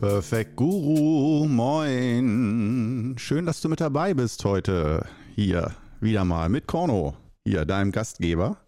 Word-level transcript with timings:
Perfekt 0.00 0.54
Guru, 0.54 1.48
moin. 1.48 3.16
Schön, 3.18 3.46
dass 3.46 3.60
du 3.60 3.68
mit 3.68 3.80
dabei 3.80 4.14
bist 4.14 4.44
heute. 4.44 5.04
Hier 5.34 5.74
wieder 6.00 6.24
mal 6.24 6.48
mit 6.48 6.68
Korno, 6.68 7.16
hier 7.44 7.64
deinem 7.64 7.90
Gastgeber. 7.90 8.58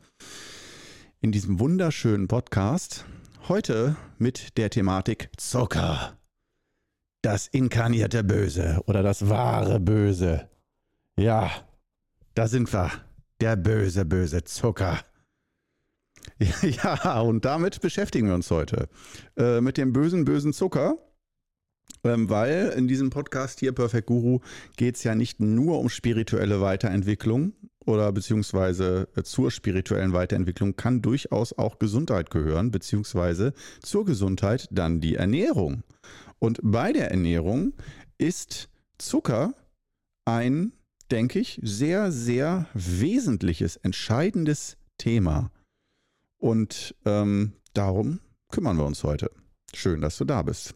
In 1.21 1.31
diesem 1.31 1.61
wunderschönen 1.61 2.27
Podcast. 2.27 3.05
Heute 3.47 3.95
mit 4.19 4.59
der 4.59 4.71
Thematik 4.71 5.31
Zucker. 5.37 6.19
Das 7.23 7.47
inkarnierte 7.47 8.25
Böse 8.25 8.83
oder 8.87 9.05
das 9.05 9.29
wahre 9.29 9.79
Böse. 9.79 10.49
Ja, 11.17 11.49
da 12.35 12.49
sind 12.49 12.73
wir. 12.73 12.91
Der 13.41 13.55
böse, 13.55 14.05
böse 14.05 14.43
Zucker. 14.43 14.99
Ja, 16.63 17.21
und 17.21 17.45
damit 17.45 17.81
beschäftigen 17.81 18.27
wir 18.27 18.35
uns 18.35 18.51
heute. 18.51 18.89
Äh, 19.37 19.61
mit 19.61 19.77
dem 19.77 19.93
bösen, 19.93 20.25
bösen 20.25 20.53
Zucker. 20.53 20.99
Ähm, 22.05 22.31
weil 22.31 22.73
in 22.77 22.89
diesem 22.89 23.11
Podcast 23.11 23.61
hier, 23.61 23.73
Perfect 23.73 24.07
Guru, 24.07 24.41
geht 24.77 24.97
es 24.97 25.05
ja 25.05 25.15
nicht 25.15 25.41
nur 25.41 25.79
um 25.79 25.89
spirituelle 25.89 26.61
Weiterentwicklung 26.61 27.53
oder 27.85 28.13
beziehungsweise 28.13 29.09
äh, 29.17 29.23
zur 29.23 29.51
spirituellen 29.51 30.13
Weiterentwicklung 30.13 30.77
kann 30.77 31.03
durchaus 31.03 31.53
auch 31.53 31.79
Gesundheit 31.79 32.31
gehören, 32.31 32.71
beziehungsweise 32.71 33.53
zur 33.83 34.05
Gesundheit 34.05 34.69
dann 34.71 35.01
die 35.01 35.17
Ernährung. 35.17 35.83
Und 36.39 36.59
bei 36.63 36.93
der 36.93 37.11
Ernährung 37.11 37.75
ist 38.19 38.71
Zucker 38.99 39.55
ein, 40.25 40.73
denke 41.11 41.39
ich, 41.39 41.61
sehr, 41.63 42.13
sehr 42.13 42.67
wesentliches, 42.75 43.77
entscheidendes 43.77 44.77
Thema. 44.99 45.51
Und 46.39 46.95
ähm, 47.05 47.53
darum 47.75 48.21
kümmern 48.51 48.77
wir 48.79 48.87
uns 48.87 49.05
heute. 49.05 49.31
Schön, 49.75 50.01
dass 50.01 50.17
du 50.17 50.25
da 50.25 50.43
bist. 50.43 50.75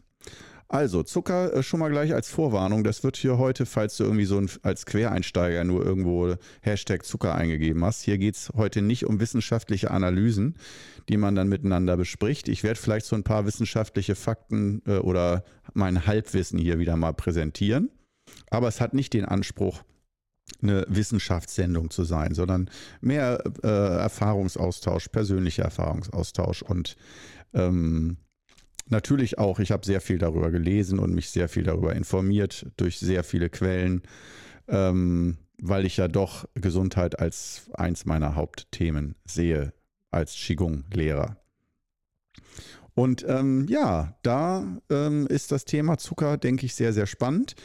Also, 0.67 1.03
Zucker 1.03 1.53
äh, 1.53 1.63
schon 1.63 1.79
mal 1.79 1.91
gleich 1.91 2.13
als 2.13 2.29
Vorwarnung. 2.29 2.83
Das 2.83 3.03
wird 3.03 3.17
hier 3.17 3.37
heute, 3.37 3.65
falls 3.65 3.97
du 3.97 4.03
irgendwie 4.03 4.25
so 4.25 4.39
ein, 4.39 4.49
als 4.63 4.85
Quereinsteiger 4.85 5.63
nur 5.63 5.85
irgendwo 5.85 6.35
Hashtag 6.61 7.05
Zucker 7.05 7.35
eingegeben 7.35 7.85
hast. 7.85 8.01
Hier 8.01 8.17
geht 8.17 8.35
es 8.35 8.51
heute 8.55 8.81
nicht 8.81 9.05
um 9.05 9.19
wissenschaftliche 9.19 9.91
Analysen, 9.91 10.55
die 11.07 11.17
man 11.17 11.35
dann 11.35 11.49
miteinander 11.49 11.97
bespricht. 11.97 12.47
Ich 12.47 12.63
werde 12.63 12.79
vielleicht 12.79 13.05
so 13.05 13.15
ein 13.15 13.23
paar 13.23 13.45
wissenschaftliche 13.45 14.15
Fakten 14.15 14.81
äh, 14.87 14.97
oder 14.97 15.43
mein 15.73 16.07
Halbwissen 16.07 16.57
hier 16.57 16.79
wieder 16.79 16.95
mal 16.95 17.13
präsentieren. 17.13 17.91
Aber 18.49 18.67
es 18.67 18.81
hat 18.81 18.95
nicht 18.95 19.13
den 19.13 19.25
Anspruch, 19.25 19.83
eine 20.61 20.85
Wissenschaftssendung 20.87 21.89
zu 21.91 22.03
sein, 22.03 22.33
sondern 22.33 22.69
mehr 23.01 23.43
äh, 23.63 23.67
Erfahrungsaustausch, 23.67 25.09
persönlicher 25.09 25.63
Erfahrungsaustausch 25.63 26.61
und 26.63 26.95
ähm, 27.53 28.17
natürlich 28.87 29.37
auch, 29.37 29.59
ich 29.59 29.71
habe 29.71 29.85
sehr 29.85 30.01
viel 30.01 30.17
darüber 30.17 30.51
gelesen 30.51 30.99
und 30.99 31.13
mich 31.13 31.29
sehr 31.29 31.49
viel 31.49 31.63
darüber 31.63 31.95
informiert 31.95 32.67
durch 32.77 32.99
sehr 32.99 33.23
viele 33.23 33.49
Quellen, 33.49 34.01
ähm, 34.67 35.37
weil 35.61 35.85
ich 35.85 35.97
ja 35.97 36.07
doch 36.07 36.47
Gesundheit 36.55 37.19
als 37.19 37.69
eins 37.73 38.05
meiner 38.05 38.35
Hauptthemen 38.35 39.15
sehe 39.25 39.73
als 40.11 40.33
Qigong-Lehrer. 40.33 41.37
Und 42.95 43.25
ähm, 43.27 43.65
ja, 43.67 44.15
da 44.23 44.79
ähm, 44.89 45.27
ist 45.27 45.51
das 45.51 45.65
Thema 45.65 45.97
Zucker, 45.97 46.37
denke 46.37 46.65
ich, 46.65 46.75
sehr, 46.75 46.93
sehr 46.93 47.07
spannend. 47.07 47.55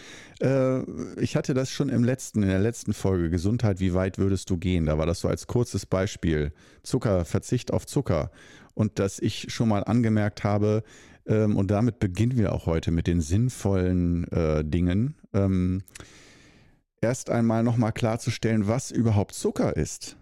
Äh, 0.41 0.83
ich 1.21 1.37
hatte 1.37 1.55
das 1.55 1.71
schon 1.71 1.89
im 1.89 2.03
letzten, 2.03 2.43
in 2.43 2.49
der 2.49 2.59
letzten 2.59 2.93
Folge 2.93 3.31
Gesundheit, 3.31 3.79
wie 3.79 3.95
weit 3.95 4.19
würdest 4.19 4.51
du 4.51 4.57
gehen? 4.57 4.87
Da 4.87 4.99
war 4.99 5.07
das 5.07 5.21
so 5.21 5.29
als 5.29 5.47
kurzes 5.47 5.87
Beispiel. 5.87 6.53
Zucker, 6.83 7.25
Verzicht 7.25 7.73
auf 7.73 7.87
Zucker. 7.87 8.33
Und 8.75 8.99
dass 8.99 9.21
ich 9.21 9.53
schon 9.53 9.69
mal 9.69 9.85
angemerkt 9.85 10.43
habe, 10.43 10.83
ähm, 11.27 11.57
und 11.57 11.71
damit 11.71 11.99
beginnen 11.99 12.37
wir 12.37 12.53
auch 12.53 12.67
heute 12.67 12.91
mit 12.91 13.07
den 13.07 13.21
sinnvollen 13.21 14.27
äh, 14.33 14.65
Dingen. 14.65 15.15
Ähm, 15.33 15.83
erst 17.01 17.31
einmal 17.31 17.63
nochmal 17.63 17.93
klarzustellen, 17.93 18.67
was 18.67 18.91
überhaupt 18.91 19.35
Zucker 19.35 19.77
ist. 19.77 20.17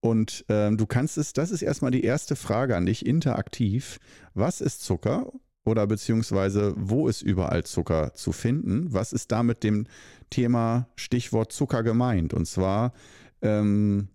Und 0.00 0.44
ähm, 0.48 0.78
du 0.78 0.86
kannst 0.86 1.18
es, 1.18 1.32
das 1.32 1.50
ist 1.50 1.62
erstmal 1.62 1.90
die 1.90 2.04
erste 2.04 2.34
Frage 2.34 2.76
an 2.76 2.86
dich, 2.86 3.04
interaktiv. 3.04 3.98
Was 4.34 4.60
ist 4.60 4.82
Zucker? 4.82 5.30
Oder 5.64 5.86
beziehungsweise, 5.86 6.72
wo 6.76 7.06
ist 7.06 7.20
überall 7.20 7.64
Zucker 7.64 8.14
zu 8.14 8.32
finden? 8.32 8.92
Was 8.92 9.12
ist 9.12 9.30
da 9.30 9.42
mit 9.42 9.62
dem 9.62 9.86
Thema 10.30 10.88
Stichwort 10.96 11.52
Zucker 11.52 11.82
gemeint? 11.82 12.32
Und 12.32 12.46
zwar 12.46 12.94
ähm, 13.42 14.08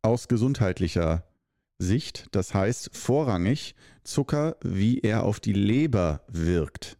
aus 0.00 0.26
gesundheitlicher 0.26 1.24
Sicht. 1.84 2.26
Das 2.32 2.54
heißt 2.54 2.90
vorrangig 2.92 3.74
Zucker, 4.02 4.56
wie 4.62 5.00
er 5.00 5.24
auf 5.24 5.40
die 5.40 5.52
Leber 5.52 6.22
wirkt. 6.28 6.98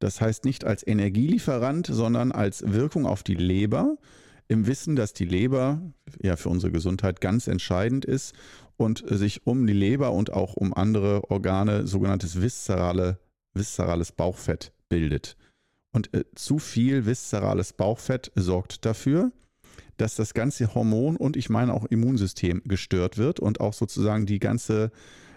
Das 0.00 0.20
heißt 0.20 0.44
nicht 0.44 0.64
als 0.64 0.86
Energielieferant, 0.86 1.86
sondern 1.86 2.32
als 2.32 2.62
Wirkung 2.66 3.06
auf 3.06 3.22
die 3.22 3.36
Leber 3.36 3.96
im 4.48 4.66
Wissen, 4.66 4.96
dass 4.96 5.12
die 5.12 5.24
Leber 5.24 5.80
ja 6.22 6.36
für 6.36 6.50
unsere 6.50 6.72
Gesundheit 6.72 7.20
ganz 7.20 7.46
entscheidend 7.46 8.04
ist 8.04 8.34
und 8.76 9.04
sich 9.06 9.46
um 9.46 9.66
die 9.66 9.72
Leber 9.72 10.12
und 10.12 10.32
auch 10.32 10.54
um 10.54 10.74
andere 10.74 11.30
Organe 11.30 11.86
sogenanntes 11.86 12.40
viszerale, 12.40 13.18
viszerales 13.54 14.12
Bauchfett 14.12 14.72
bildet. 14.88 15.36
Und 15.92 16.12
äh, 16.12 16.24
zu 16.34 16.58
viel 16.58 17.06
viszerales 17.06 17.72
Bauchfett 17.72 18.32
sorgt 18.34 18.84
dafür, 18.84 19.30
dass 19.96 20.14
das 20.14 20.34
ganze 20.34 20.74
Hormon 20.74 21.16
und 21.16 21.36
ich 21.36 21.50
meine 21.50 21.74
auch 21.74 21.84
Immunsystem 21.84 22.62
gestört 22.64 23.18
wird 23.18 23.40
und 23.40 23.60
auch 23.60 23.72
sozusagen 23.72 24.26
die 24.26 24.38
ganze 24.38 24.90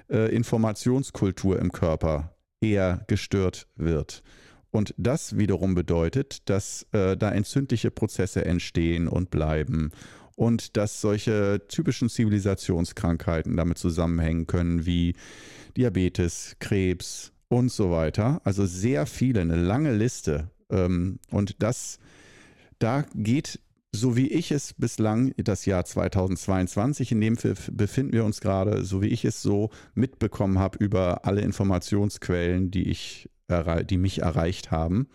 äh, 0.10 0.34
Informationskultur 0.34 1.60
im 1.60 1.72
Körper 1.72 2.36
eher 2.62 3.04
gestört 3.08 3.68
wird. 3.76 4.24
Und 4.72 4.94
das 4.98 5.38
wiederum 5.38 5.76
bedeutet, 5.76 6.50
dass 6.50 6.86
äh, 6.92 7.16
da 7.18 7.32
entzündliche 7.32 7.92
Prozesse 7.92 8.46
entstehen 8.46 9.08
und 9.08 9.32
bleiben 9.32 9.92
und 10.36 10.78
dass 10.78 11.02
solche 11.02 11.62
typischen 11.68 12.10
Zivilisationskrankheiten 12.10 13.58
damit 13.58 13.80
zusammenhängen 13.80 14.46
können 14.46 14.86
wie 14.86 15.16
Diabetes, 15.76 16.56
Krebs 16.60 17.32
und 17.48 17.72
so 17.72 17.92
weiter. 17.92 18.42
Also 18.44 18.66
sehr 18.66 19.06
viele, 19.06 19.42
eine 19.42 19.56
lange 19.56 19.96
Liste. 19.96 20.52
Ähm, 20.70 21.20
und 21.32 21.56
das, 21.64 21.98
da 22.78 23.06
geht 23.16 23.60
so 24.00 24.16
wie 24.16 24.28
ich 24.28 24.52
es 24.52 24.74
bislang, 24.74 25.34
das 25.38 25.66
Jahr 25.66 25.86
2022, 25.86 27.12
in 27.12 27.22
dem 27.22 27.38
befinden 27.72 28.14
wir 28.14 28.26
uns 28.26 28.42
gerade, 28.42 28.84
so 28.84 29.02
wie 29.02 29.08
ich 29.08 29.26
es 29.26 29.42
so 29.42 29.70
mitbekommen 29.96 30.60
habe 30.60 30.78
über 30.78 31.26
alle 31.26 31.42
Informationsquellen, 31.42 32.72
die 32.72 32.90
ich 32.90 33.30
die 33.50 33.98
mich 33.98 34.22
erreicht 34.22 34.72
haben, 34.72 35.08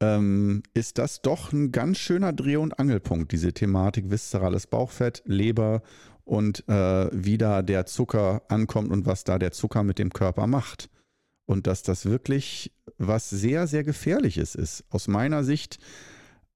ähm, 0.00 0.62
ist 0.74 0.98
das 0.98 1.22
doch 1.22 1.52
ein 1.52 1.72
ganz 1.72 1.98
schöner 1.98 2.32
Dreh- 2.32 2.56
und 2.56 2.78
Angelpunkt, 2.78 3.32
diese 3.32 3.52
Thematik 3.52 4.10
viszerales 4.10 4.66
Bauchfett, 4.66 5.22
Leber 5.26 5.82
und 6.24 6.68
äh, 6.68 7.08
wie 7.12 7.38
da 7.38 7.62
der 7.62 7.86
Zucker 7.86 8.42
ankommt 8.48 8.92
und 8.92 9.06
was 9.06 9.24
da 9.24 9.38
der 9.38 9.52
Zucker 9.52 9.82
mit 9.82 9.98
dem 9.98 10.10
Körper 10.10 10.46
macht. 10.46 10.88
Und 11.46 11.66
dass 11.66 11.82
das 11.82 12.04
wirklich 12.04 12.72
was 12.98 13.30
sehr, 13.30 13.66
sehr 13.66 13.82
gefährliches 13.82 14.54
ist. 14.54 14.84
Aus 14.90 15.08
meiner 15.08 15.42
Sicht, 15.42 15.78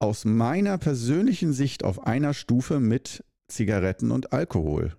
aus 0.03 0.25
meiner 0.25 0.79
persönlichen 0.79 1.53
Sicht 1.53 1.85
auf 1.85 2.05
einer 2.05 2.35
Stufe 2.35 2.81
mit 2.81 3.25
Zigaretten 3.47 4.11
und 4.11 4.33
Alkohol. 4.33 4.97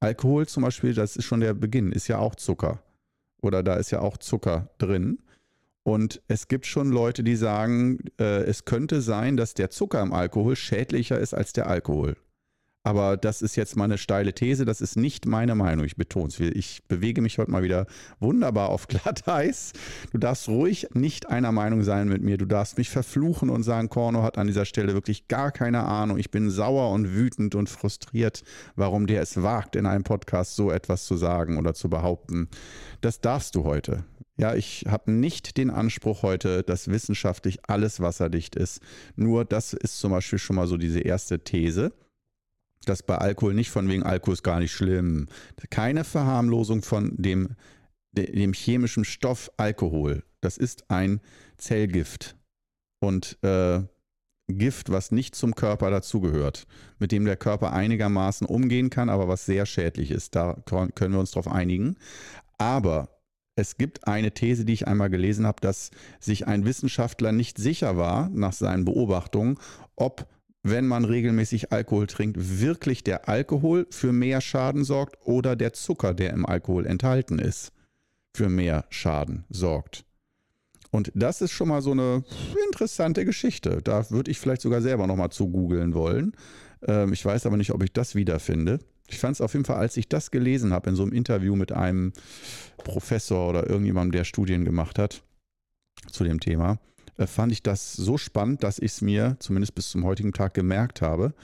Alkohol 0.00 0.48
zum 0.48 0.62
Beispiel, 0.62 0.94
das 0.94 1.16
ist 1.16 1.26
schon 1.26 1.40
der 1.40 1.52
Beginn, 1.52 1.92
ist 1.92 2.08
ja 2.08 2.18
auch 2.18 2.34
Zucker 2.34 2.82
oder 3.42 3.62
da 3.62 3.74
ist 3.74 3.90
ja 3.90 4.00
auch 4.00 4.16
Zucker 4.16 4.70
drin. 4.78 5.18
Und 5.82 6.22
es 6.28 6.48
gibt 6.48 6.64
schon 6.64 6.90
Leute, 6.90 7.22
die 7.22 7.36
sagen, 7.36 7.98
äh, 8.18 8.42
es 8.44 8.64
könnte 8.64 9.02
sein, 9.02 9.36
dass 9.36 9.52
der 9.52 9.68
Zucker 9.68 10.00
im 10.00 10.14
Alkohol 10.14 10.56
schädlicher 10.56 11.18
ist 11.18 11.34
als 11.34 11.52
der 11.52 11.66
Alkohol. 11.66 12.16
Aber 12.82 13.18
das 13.18 13.42
ist 13.42 13.56
jetzt 13.56 13.76
mal 13.76 13.84
eine 13.84 13.98
steile 13.98 14.32
These, 14.32 14.64
das 14.64 14.80
ist 14.80 14.96
nicht 14.96 15.26
meine 15.26 15.54
Meinung, 15.54 15.84
ich 15.84 15.96
betone 15.96 16.28
es. 16.28 16.40
Ich 16.40 16.82
bewege 16.88 17.20
mich 17.20 17.36
heute 17.36 17.50
mal 17.50 17.62
wieder 17.62 17.86
wunderbar 18.20 18.70
auf 18.70 18.88
Glatteis. 18.88 19.72
Du 20.12 20.18
darfst 20.18 20.48
ruhig 20.48 20.88
nicht 20.94 21.28
einer 21.28 21.52
Meinung 21.52 21.82
sein 21.82 22.08
mit 22.08 22.22
mir. 22.22 22.38
Du 22.38 22.46
darfst 22.46 22.78
mich 22.78 22.88
verfluchen 22.88 23.50
und 23.50 23.64
sagen, 23.64 23.90
Korno 23.90 24.22
hat 24.22 24.38
an 24.38 24.46
dieser 24.46 24.64
Stelle 24.64 24.94
wirklich 24.94 25.28
gar 25.28 25.52
keine 25.52 25.84
Ahnung. 25.84 26.16
Ich 26.16 26.30
bin 26.30 26.48
sauer 26.48 26.90
und 26.92 27.14
wütend 27.14 27.54
und 27.54 27.68
frustriert, 27.68 28.42
warum 28.76 29.06
der 29.06 29.20
es 29.20 29.42
wagt, 29.42 29.76
in 29.76 29.84
einem 29.84 30.04
Podcast 30.04 30.56
so 30.56 30.70
etwas 30.70 31.04
zu 31.04 31.18
sagen 31.18 31.58
oder 31.58 31.74
zu 31.74 31.90
behaupten. 31.90 32.48
Das 33.02 33.20
darfst 33.20 33.56
du 33.56 33.64
heute. 33.64 34.04
Ja, 34.38 34.54
ich 34.54 34.86
habe 34.88 35.12
nicht 35.12 35.58
den 35.58 35.68
Anspruch 35.68 36.22
heute, 36.22 36.62
dass 36.62 36.88
wissenschaftlich 36.88 37.58
alles 37.68 38.00
wasserdicht 38.00 38.56
ist. 38.56 38.80
Nur 39.16 39.44
das 39.44 39.74
ist 39.74 39.98
zum 39.98 40.12
Beispiel 40.12 40.38
schon 40.38 40.56
mal 40.56 40.66
so 40.66 40.78
diese 40.78 41.00
erste 41.00 41.40
These 41.40 41.92
dass 42.84 43.02
bei 43.02 43.16
Alkohol 43.16 43.54
nicht 43.54 43.70
von 43.70 43.88
wegen 43.88 44.02
Alkohol 44.02 44.34
ist 44.34 44.42
gar 44.42 44.60
nicht 44.60 44.72
schlimm. 44.72 45.28
Keine 45.70 46.04
Verharmlosung 46.04 46.82
von 46.82 47.14
dem, 47.16 47.56
dem 48.12 48.52
chemischen 48.52 49.04
Stoff 49.04 49.50
Alkohol. 49.56 50.22
Das 50.40 50.56
ist 50.56 50.90
ein 50.90 51.20
Zellgift. 51.56 52.36
Und 53.00 53.38
äh, 53.42 53.82
Gift, 54.48 54.90
was 54.90 55.12
nicht 55.12 55.34
zum 55.34 55.54
Körper 55.54 55.90
dazugehört, 55.90 56.66
mit 56.98 57.12
dem 57.12 57.24
der 57.24 57.36
Körper 57.36 57.72
einigermaßen 57.72 58.46
umgehen 58.46 58.90
kann, 58.90 59.08
aber 59.08 59.28
was 59.28 59.46
sehr 59.46 59.66
schädlich 59.66 60.10
ist. 60.10 60.34
Da 60.34 60.56
können 60.64 61.12
wir 61.12 61.20
uns 61.20 61.30
darauf 61.30 61.50
einigen. 61.50 61.96
Aber 62.58 63.20
es 63.56 63.76
gibt 63.76 64.06
eine 64.06 64.32
These, 64.32 64.64
die 64.64 64.72
ich 64.72 64.88
einmal 64.88 65.10
gelesen 65.10 65.46
habe, 65.46 65.60
dass 65.60 65.90
sich 66.18 66.46
ein 66.46 66.64
Wissenschaftler 66.64 67.32
nicht 67.32 67.58
sicher 67.58 67.96
war 67.96 68.28
nach 68.30 68.52
seinen 68.52 68.84
Beobachtungen, 68.84 69.58
ob 69.96 70.26
wenn 70.62 70.86
man 70.86 71.04
regelmäßig 71.04 71.72
Alkohol 71.72 72.06
trinkt, 72.06 72.60
wirklich 72.60 73.02
der 73.02 73.28
Alkohol 73.28 73.86
für 73.90 74.12
mehr 74.12 74.40
Schaden 74.40 74.84
sorgt 74.84 75.16
oder 75.24 75.56
der 75.56 75.72
Zucker, 75.72 76.14
der 76.14 76.30
im 76.32 76.44
Alkohol 76.44 76.86
enthalten 76.86 77.38
ist, 77.38 77.72
für 78.34 78.48
mehr 78.48 78.84
Schaden 78.90 79.44
sorgt. 79.48 80.04
Und 80.90 81.12
das 81.14 81.40
ist 81.40 81.52
schon 81.52 81.68
mal 81.68 81.82
so 81.82 81.92
eine 81.92 82.24
interessante 82.66 83.24
Geschichte. 83.24 83.80
Da 83.82 84.10
würde 84.10 84.30
ich 84.30 84.38
vielleicht 84.38 84.62
sogar 84.62 84.82
selber 84.82 85.06
nochmal 85.06 85.30
zu 85.30 85.48
googeln 85.48 85.94
wollen. 85.94 86.32
Ähm, 86.86 87.12
ich 87.12 87.24
weiß 87.24 87.46
aber 87.46 87.56
nicht, 87.56 87.72
ob 87.72 87.82
ich 87.82 87.92
das 87.92 88.14
wiederfinde. 88.14 88.80
Ich 89.08 89.18
fand 89.18 89.34
es 89.34 89.40
auf 89.40 89.54
jeden 89.54 89.64
Fall, 89.64 89.76
als 89.76 89.96
ich 89.96 90.08
das 90.08 90.30
gelesen 90.30 90.72
habe 90.72 90.90
in 90.90 90.96
so 90.96 91.02
einem 91.02 91.12
Interview 91.12 91.56
mit 91.56 91.72
einem 91.72 92.12
Professor 92.78 93.48
oder 93.48 93.68
irgendjemandem, 93.68 94.12
der 94.12 94.24
Studien 94.24 94.64
gemacht 94.64 94.98
hat 94.98 95.22
zu 96.10 96.24
dem 96.24 96.40
Thema, 96.40 96.78
fand 97.26 97.52
ich 97.52 97.62
das 97.62 97.92
so 97.92 98.18
spannend, 98.18 98.62
dass 98.62 98.78
ich 98.78 98.92
es 98.92 99.00
mir 99.00 99.36
zumindest 99.40 99.74
bis 99.74 99.90
zum 99.90 100.04
heutigen 100.04 100.32
Tag 100.32 100.54
gemerkt 100.54 101.02
habe. 101.02 101.34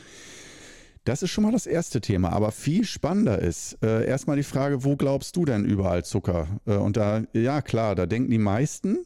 Das 1.04 1.22
ist 1.22 1.30
schon 1.30 1.44
mal 1.44 1.52
das 1.52 1.66
erste 1.66 2.00
Thema, 2.00 2.30
aber 2.32 2.50
viel 2.50 2.84
spannender 2.84 3.38
ist 3.38 3.78
äh, 3.80 4.04
erstmal 4.06 4.36
die 4.36 4.42
Frage, 4.42 4.82
wo 4.82 4.96
glaubst 4.96 5.36
du 5.36 5.44
denn 5.44 5.64
überall 5.64 6.04
Zucker? 6.04 6.48
Äh, 6.66 6.74
und 6.74 6.96
da, 6.96 7.22
ja 7.32 7.62
klar, 7.62 7.94
da 7.94 8.06
denken 8.06 8.30
die 8.30 8.38
meisten, 8.38 8.98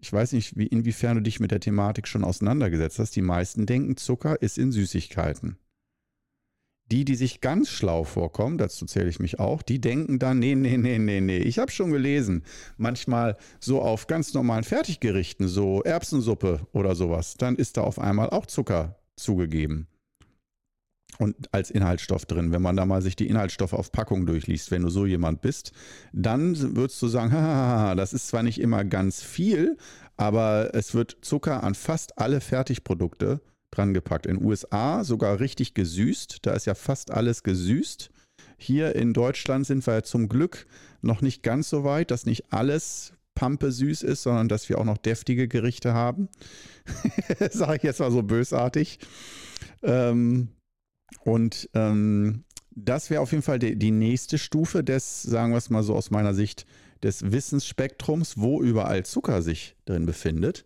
ich 0.00 0.12
weiß 0.12 0.32
nicht, 0.32 0.56
wie, 0.56 0.66
inwiefern 0.66 1.16
du 1.16 1.22
dich 1.22 1.40
mit 1.40 1.50
der 1.50 1.58
Thematik 1.58 2.06
schon 2.06 2.22
auseinandergesetzt 2.22 3.00
hast, 3.00 3.16
die 3.16 3.22
meisten 3.22 3.66
denken, 3.66 3.96
Zucker 3.96 4.40
ist 4.42 4.58
in 4.58 4.70
Süßigkeiten. 4.70 5.56
Die, 6.90 7.06
die 7.06 7.14
sich 7.14 7.40
ganz 7.40 7.70
schlau 7.70 8.04
vorkommen, 8.04 8.58
dazu 8.58 8.84
zähle 8.84 9.08
ich 9.08 9.18
mich 9.18 9.40
auch, 9.40 9.62
die 9.62 9.80
denken 9.80 10.18
dann, 10.18 10.38
nee, 10.38 10.54
nee, 10.54 10.76
nee, 10.76 10.98
nee, 10.98 11.20
nee. 11.20 11.38
Ich 11.38 11.58
habe 11.58 11.70
schon 11.70 11.90
gelesen, 11.90 12.44
manchmal 12.76 13.38
so 13.58 13.80
auf 13.80 14.06
ganz 14.06 14.34
normalen 14.34 14.64
Fertiggerichten, 14.64 15.48
so 15.48 15.82
Erbsensuppe 15.82 16.66
oder 16.72 16.94
sowas, 16.94 17.36
dann 17.38 17.56
ist 17.56 17.78
da 17.78 17.82
auf 17.82 17.98
einmal 17.98 18.28
auch 18.30 18.44
Zucker 18.44 18.98
zugegeben. 19.16 19.88
Und 21.18 21.36
als 21.52 21.70
Inhaltsstoff 21.70 22.26
drin. 22.26 22.50
Wenn 22.52 22.60
man 22.60 22.76
da 22.76 22.84
mal 22.84 23.00
sich 23.00 23.14
die 23.14 23.28
Inhaltsstoffe 23.28 23.72
auf 23.72 23.92
Packung 23.92 24.26
durchliest, 24.26 24.72
wenn 24.72 24.82
du 24.82 24.88
so 24.88 25.06
jemand 25.06 25.42
bist, 25.42 25.72
dann 26.12 26.76
würdest 26.76 27.00
du 27.00 27.06
sagen, 27.06 27.32
haha, 27.32 27.94
das 27.94 28.12
ist 28.12 28.28
zwar 28.28 28.42
nicht 28.42 28.60
immer 28.60 28.84
ganz 28.84 29.22
viel, 29.22 29.78
aber 30.16 30.74
es 30.74 30.92
wird 30.92 31.16
Zucker 31.22 31.62
an 31.62 31.74
fast 31.74 32.18
alle 32.18 32.40
Fertigprodukte 32.40 33.40
dran 33.76 33.94
gepackt. 33.94 34.26
In 34.26 34.38
den 34.38 34.44
USA 34.44 35.04
sogar 35.04 35.40
richtig 35.40 35.74
gesüßt. 35.74 36.38
Da 36.42 36.52
ist 36.52 36.66
ja 36.66 36.74
fast 36.74 37.10
alles 37.10 37.42
gesüßt. 37.42 38.10
Hier 38.56 38.94
in 38.94 39.12
Deutschland 39.12 39.66
sind 39.66 39.86
wir 39.86 40.04
zum 40.04 40.28
Glück 40.28 40.66
noch 41.02 41.20
nicht 41.20 41.42
ganz 41.42 41.68
so 41.68 41.84
weit, 41.84 42.10
dass 42.10 42.26
nicht 42.26 42.52
alles 42.52 43.12
Pampe 43.34 43.72
süß 43.72 44.02
ist, 44.02 44.22
sondern 44.22 44.48
dass 44.48 44.68
wir 44.68 44.78
auch 44.78 44.84
noch 44.84 44.98
deftige 44.98 45.48
Gerichte 45.48 45.92
haben. 45.92 46.28
Sage 47.50 47.76
ich 47.76 47.82
jetzt 47.82 48.00
mal 48.00 48.12
so 48.12 48.22
bösartig. 48.22 49.00
Ähm, 49.82 50.48
und 51.24 51.68
ähm, 51.74 52.44
das 52.70 53.10
wäre 53.10 53.20
auf 53.20 53.32
jeden 53.32 53.42
Fall 53.42 53.58
die, 53.58 53.76
die, 53.76 53.90
nächste 53.90 54.38
Stufe 54.38 54.82
des, 54.82 55.22
sagen 55.22 55.52
wir 55.52 55.58
es 55.58 55.70
mal 55.70 55.82
so 55.82 55.94
aus 55.94 56.10
meiner 56.10 56.34
Sicht, 56.34 56.66
des 57.02 57.32
Wissensspektrums, 57.32 58.38
wo 58.38 58.62
überall 58.62 59.04
Zucker 59.04 59.42
sich 59.42 59.76
drin 59.84 60.06
befindet. 60.06 60.64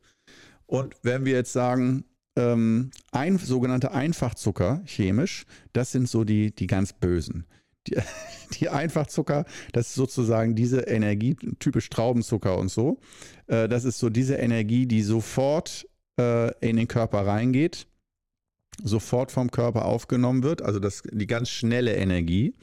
Und 0.66 0.94
wenn 1.02 1.24
wir 1.24 1.32
jetzt 1.32 1.52
sagen, 1.52 2.04
ähm, 2.38 2.90
ein, 3.10 3.36
sogenannte 3.38 3.90
Einfachzucker 3.90 4.80
chemisch, 4.86 5.44
das 5.72 5.92
sind 5.92 6.08
so 6.08 6.24
die, 6.24 6.54
die 6.54 6.68
ganz 6.68 6.92
bösen. 6.92 7.44
Die, 7.86 7.96
die 8.58 8.68
Einfachzucker, 8.68 9.44
das 9.72 9.88
ist 9.88 9.94
sozusagen 9.94 10.54
diese 10.54 10.82
Energie, 10.82 11.36
typisch 11.58 11.90
Traubenzucker 11.90 12.56
und 12.56 12.70
so. 12.70 13.00
Äh, 13.48 13.68
das 13.68 13.84
ist 13.84 13.98
so 13.98 14.08
diese 14.08 14.36
Energie, 14.36 14.86
die 14.86 15.02
sofort 15.02 15.86
äh, 16.18 16.52
in 16.66 16.76
den 16.76 16.86
Körper 16.86 17.26
reingeht, 17.26 17.88
sofort 18.82 19.32
vom 19.32 19.50
Körper 19.50 19.84
aufgenommen 19.84 20.44
wird. 20.44 20.62
Also 20.62 20.78
das, 20.78 21.02
die 21.10 21.26
ganz 21.26 21.50
schnelle 21.50 21.96
Energie, 21.96 22.54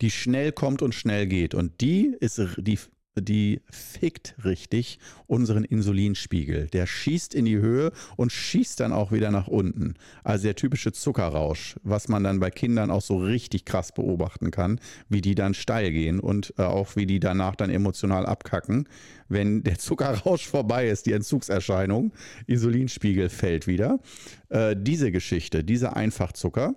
die 0.00 0.10
schnell 0.10 0.50
kommt 0.50 0.82
und 0.82 0.94
schnell 0.94 1.28
geht. 1.28 1.54
Und 1.54 1.80
die 1.80 2.16
ist 2.18 2.40
die 2.56 2.78
die 3.18 3.60
fickt 3.70 4.36
richtig 4.44 4.98
unseren 5.26 5.64
Insulinspiegel. 5.64 6.68
Der 6.68 6.86
schießt 6.86 7.34
in 7.34 7.44
die 7.44 7.58
Höhe 7.58 7.92
und 8.16 8.30
schießt 8.30 8.78
dann 8.80 8.92
auch 8.92 9.10
wieder 9.12 9.30
nach 9.30 9.48
unten. 9.48 9.94
Also 10.22 10.44
der 10.44 10.54
typische 10.54 10.92
Zuckerrausch, 10.92 11.76
was 11.82 12.08
man 12.08 12.22
dann 12.24 12.40
bei 12.40 12.50
Kindern 12.50 12.90
auch 12.90 13.02
so 13.02 13.18
richtig 13.18 13.64
krass 13.64 13.92
beobachten 13.92 14.50
kann, 14.50 14.80
wie 15.08 15.20
die 15.20 15.34
dann 15.34 15.54
steil 15.54 15.90
gehen 15.90 16.20
und 16.20 16.54
äh, 16.58 16.62
auch 16.62 16.96
wie 16.96 17.06
die 17.06 17.20
danach 17.20 17.56
dann 17.56 17.70
emotional 17.70 18.26
abkacken, 18.26 18.88
wenn 19.28 19.62
der 19.62 19.78
Zuckerrausch 19.78 20.46
vorbei 20.46 20.88
ist, 20.88 21.06
die 21.06 21.12
Entzugserscheinung, 21.12 22.12
Insulinspiegel 22.46 23.28
fällt 23.28 23.66
wieder. 23.66 24.00
Äh, 24.48 24.76
diese 24.78 25.10
Geschichte, 25.10 25.64
dieser 25.64 25.96
Einfachzucker. 25.96 26.74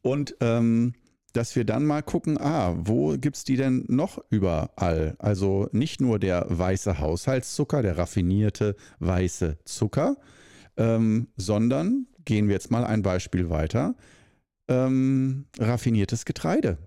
Und 0.00 0.36
ähm, 0.40 0.94
dass 1.32 1.56
wir 1.56 1.64
dann 1.64 1.84
mal 1.84 2.02
gucken, 2.02 2.38
ah, 2.38 2.74
wo 2.76 3.16
gibt 3.16 3.36
es 3.36 3.44
die 3.44 3.56
denn 3.56 3.84
noch 3.88 4.22
überall? 4.30 5.16
Also 5.18 5.68
nicht 5.72 6.00
nur 6.00 6.18
der 6.18 6.46
weiße 6.48 6.98
Haushaltszucker, 6.98 7.82
der 7.82 7.98
raffinierte 7.98 8.76
weiße 8.98 9.58
Zucker, 9.64 10.16
ähm, 10.76 11.28
sondern 11.36 12.06
gehen 12.24 12.48
wir 12.48 12.54
jetzt 12.54 12.70
mal 12.70 12.84
ein 12.84 13.02
Beispiel 13.02 13.50
weiter. 13.50 13.94
Ähm, 14.68 15.46
raffiniertes 15.58 16.24
Getreide. 16.24 16.78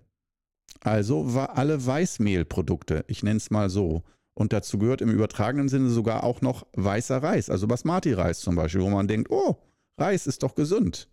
Also 0.81 1.23
alle 1.23 1.83
Weißmehlprodukte, 1.83 3.05
ich 3.07 3.23
nenne 3.23 3.37
es 3.37 3.49
mal 3.49 3.69
so. 3.69 4.03
Und 4.35 4.53
dazu 4.53 4.77
gehört 4.77 5.01
im 5.01 5.09
übertragenen 5.09 5.69
Sinne 5.69 5.89
sogar 5.89 6.23
auch 6.23 6.41
noch 6.41 6.67
weißer 6.73 7.23
Reis, 7.23 7.49
also 7.49 7.67
Basmati-Reis 7.67 8.41
zum 8.41 8.55
Beispiel, 8.55 8.81
wo 8.81 8.89
man 8.89 9.07
denkt, 9.07 9.31
oh, 9.31 9.55
Reis 9.97 10.27
ist 10.27 10.43
doch 10.43 10.55
gesund. 10.55 11.07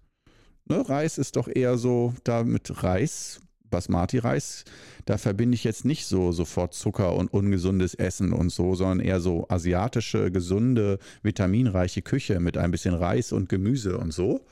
Ne, 0.66 0.88
Reis 0.88 1.18
ist 1.18 1.36
doch 1.36 1.48
eher 1.52 1.76
so, 1.76 2.14
da 2.24 2.44
mit 2.44 2.82
Reis, 2.82 3.40
Basmati-Reis, 3.70 4.64
da 5.06 5.18
verbinde 5.18 5.56
ich 5.56 5.64
jetzt 5.64 5.84
nicht 5.84 6.06
so 6.06 6.30
sofort 6.30 6.74
Zucker 6.74 7.16
und 7.16 7.32
ungesundes 7.32 7.94
Essen 7.94 8.32
und 8.32 8.50
so, 8.50 8.74
sondern 8.74 9.00
eher 9.00 9.20
so 9.20 9.46
asiatische, 9.48 10.30
gesunde, 10.30 10.98
vitaminreiche 11.22 12.02
Küche 12.02 12.38
mit 12.38 12.56
ein 12.56 12.70
bisschen 12.70 12.94
Reis 12.94 13.32
und 13.32 13.48
Gemüse 13.48 13.98
und 13.98 14.12
so. 14.12 14.46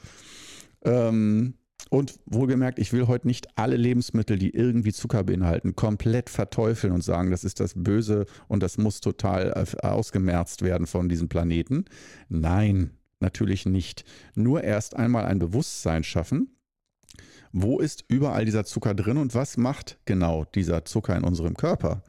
Ähm, 0.84 1.54
und 1.88 2.20
wohlgemerkt, 2.26 2.78
ich 2.78 2.92
will 2.92 3.06
heute 3.06 3.26
nicht 3.26 3.48
alle 3.56 3.76
Lebensmittel, 3.76 4.38
die 4.38 4.50
irgendwie 4.50 4.92
Zucker 4.92 5.24
beinhalten, 5.24 5.76
komplett 5.76 6.28
verteufeln 6.28 6.92
und 6.92 7.02
sagen, 7.02 7.30
das 7.30 7.44
ist 7.44 7.58
das 7.58 7.72
Böse 7.74 8.26
und 8.48 8.62
das 8.62 8.78
muss 8.78 9.00
total 9.00 9.52
äh, 9.56 9.86
ausgemerzt 9.86 10.62
werden 10.62 10.86
von 10.86 11.08
diesem 11.08 11.28
Planeten. 11.28 11.86
Nein, 12.28 12.90
natürlich 13.20 13.66
nicht. 13.66 14.04
Nur 14.34 14.64
erst 14.64 14.96
einmal 14.96 15.26
ein 15.26 15.38
Bewusstsein 15.38 16.04
schaffen. 16.04 16.56
Wo 17.52 17.78
ist 17.80 18.04
überall 18.08 18.44
dieser 18.44 18.64
Zucker 18.64 18.94
drin 18.94 19.16
und 19.16 19.34
was 19.34 19.56
macht 19.56 19.98
genau 20.04 20.44
dieser 20.44 20.84
Zucker 20.84 21.16
in 21.16 21.24
unserem 21.24 21.56
Körper? 21.56 22.02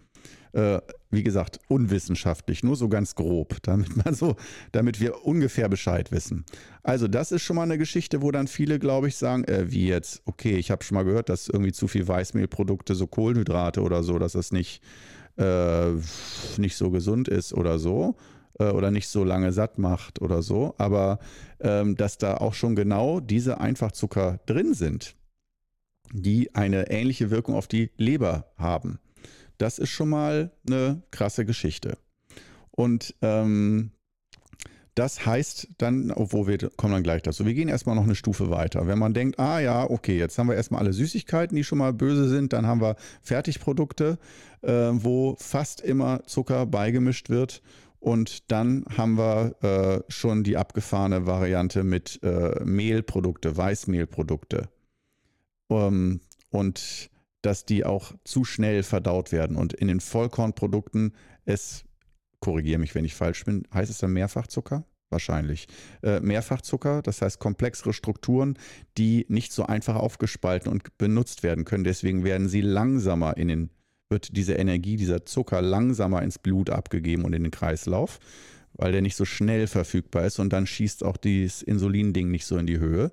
Äh, 0.53 0.81
wie 1.09 1.23
gesagt, 1.23 1.59
unwissenschaftlich, 1.67 2.61
nur 2.63 2.75
so 2.75 2.89
ganz 2.89 3.15
grob, 3.15 3.57
damit 3.63 4.03
man 4.03 4.13
so, 4.13 4.35
damit 4.71 4.99
wir 4.99 5.25
ungefähr 5.25 5.69
Bescheid 5.69 6.11
wissen. 6.11 6.45
Also, 6.83 7.07
das 7.07 7.31
ist 7.31 7.41
schon 7.41 7.55
mal 7.55 7.63
eine 7.63 7.77
Geschichte, 7.77 8.21
wo 8.21 8.31
dann 8.31 8.47
viele, 8.47 8.77
glaube 8.77 9.07
ich, 9.07 9.15
sagen, 9.15 9.45
äh, 9.45 9.71
wie 9.71 9.87
jetzt, 9.87 10.21
okay, 10.25 10.57
ich 10.57 10.69
habe 10.69 10.83
schon 10.83 10.95
mal 10.95 11.03
gehört, 11.03 11.29
dass 11.29 11.47
irgendwie 11.47 11.71
zu 11.71 11.87
viel 11.87 12.07
Weißmehlprodukte, 12.07 12.95
so 12.95 13.07
Kohlenhydrate 13.07 13.81
oder 13.81 14.03
so, 14.03 14.19
dass 14.19 14.33
das 14.33 14.51
nicht, 14.51 14.83
äh, 15.37 15.91
nicht 16.57 16.75
so 16.75 16.91
gesund 16.91 17.27
ist 17.27 17.53
oder 17.53 17.79
so 17.79 18.15
oder 18.69 18.91
nicht 18.91 19.07
so 19.07 19.23
lange 19.23 19.51
satt 19.51 19.77
macht 19.77 20.21
oder 20.21 20.41
so, 20.41 20.75
aber 20.77 21.19
ähm, 21.59 21.95
dass 21.95 22.17
da 22.17 22.37
auch 22.37 22.53
schon 22.53 22.75
genau 22.75 23.19
diese 23.19 23.59
Einfachzucker 23.59 24.39
drin 24.45 24.73
sind, 24.73 25.15
die 26.13 26.53
eine 26.55 26.89
ähnliche 26.89 27.31
Wirkung 27.31 27.55
auf 27.55 27.67
die 27.67 27.91
Leber 27.97 28.51
haben. 28.57 28.99
Das 29.57 29.79
ist 29.79 29.89
schon 29.89 30.09
mal 30.09 30.51
eine 30.67 31.03
krasse 31.11 31.45
Geschichte. 31.45 31.97
Und 32.71 33.15
ähm, 33.21 33.91
das 34.95 35.25
heißt 35.25 35.69
dann, 35.77 36.11
obwohl 36.11 36.47
wir 36.47 36.69
kommen 36.71 36.93
dann 36.93 37.03
gleich 37.03 37.21
dazu, 37.21 37.45
wir 37.45 37.53
gehen 37.53 37.69
erstmal 37.69 37.95
noch 37.95 38.03
eine 38.03 38.15
Stufe 38.15 38.49
weiter. 38.49 38.87
Wenn 38.87 38.99
man 38.99 39.13
denkt, 39.13 39.39
ah 39.39 39.59
ja, 39.59 39.89
okay, 39.89 40.17
jetzt 40.17 40.37
haben 40.37 40.49
wir 40.49 40.55
erstmal 40.55 40.81
alle 40.81 40.91
Süßigkeiten, 40.91 41.55
die 41.55 41.63
schon 41.63 41.77
mal 41.77 41.93
böse 41.93 42.27
sind, 42.27 42.51
dann 42.53 42.67
haben 42.67 42.81
wir 42.81 42.97
Fertigprodukte, 43.21 44.17
äh, 44.61 44.89
wo 44.91 45.35
fast 45.39 45.79
immer 45.81 46.23
Zucker 46.25 46.65
beigemischt 46.65 47.29
wird 47.29 47.61
und 48.01 48.51
dann 48.51 48.83
haben 48.97 49.17
wir 49.17 49.55
äh, 49.61 50.11
schon 50.11 50.43
die 50.43 50.57
abgefahrene 50.57 51.27
Variante 51.27 51.83
mit 51.83 52.19
äh, 52.23 52.59
Mehlprodukte, 52.65 53.55
Weißmehlprodukte. 53.55 54.69
Um, 55.67 56.19
und 56.49 57.11
dass 57.43 57.63
die 57.65 57.85
auch 57.85 58.13
zu 58.25 58.43
schnell 58.43 58.81
verdaut 58.81 59.31
werden. 59.31 59.55
Und 59.55 59.73
in 59.73 59.87
den 59.87 59.99
Vollkornprodukten, 59.99 61.13
es, 61.45 61.85
korrigiere 62.39 62.79
mich, 62.79 62.95
wenn 62.95 63.05
ich 63.05 63.13
falsch 63.13 63.45
bin, 63.45 63.67
heißt 63.71 63.91
es 63.91 63.99
dann 63.99 64.13
Mehrfachzucker? 64.13 64.83
Wahrscheinlich. 65.11 65.67
Äh, 66.01 66.21
Mehrfachzucker, 66.21 67.03
das 67.03 67.21
heißt 67.21 67.39
komplexere 67.39 67.93
Strukturen, 67.93 68.57
die 68.97 69.27
nicht 69.29 69.53
so 69.53 69.67
einfach 69.67 69.95
aufgespalten 69.95 70.71
und 70.71 70.97
benutzt 70.97 71.43
werden 71.43 71.65
können. 71.65 71.83
Deswegen 71.83 72.23
werden 72.23 72.49
sie 72.49 72.61
langsamer 72.61 73.37
in 73.37 73.47
den 73.47 73.69
wird 74.11 74.35
diese 74.37 74.53
Energie, 74.53 74.97
dieser 74.97 75.25
Zucker 75.25 75.61
langsamer 75.61 76.21
ins 76.21 76.37
Blut 76.37 76.69
abgegeben 76.69 77.25
und 77.25 77.33
in 77.33 77.43
den 77.43 77.51
Kreislauf, 77.51 78.19
weil 78.73 78.91
der 78.91 79.01
nicht 79.01 79.15
so 79.15 79.25
schnell 79.25 79.67
verfügbar 79.67 80.25
ist 80.25 80.39
und 80.39 80.53
dann 80.53 80.67
schießt 80.67 81.03
auch 81.03 81.17
dieses 81.17 81.61
Insulinding 81.61 82.29
nicht 82.29 82.45
so 82.45 82.57
in 82.57 82.67
die 82.67 82.79
Höhe. 82.79 83.11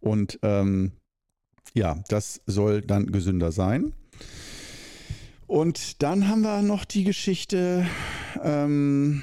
Und 0.00 0.38
ähm, 0.42 0.92
ja, 1.74 2.02
das 2.08 2.42
soll 2.46 2.80
dann 2.80 3.06
gesünder 3.12 3.52
sein. 3.52 3.94
Und 5.46 6.02
dann 6.02 6.28
haben 6.28 6.42
wir 6.42 6.62
noch 6.62 6.84
die 6.84 7.04
Geschichte 7.04 7.86
ähm, 8.42 9.22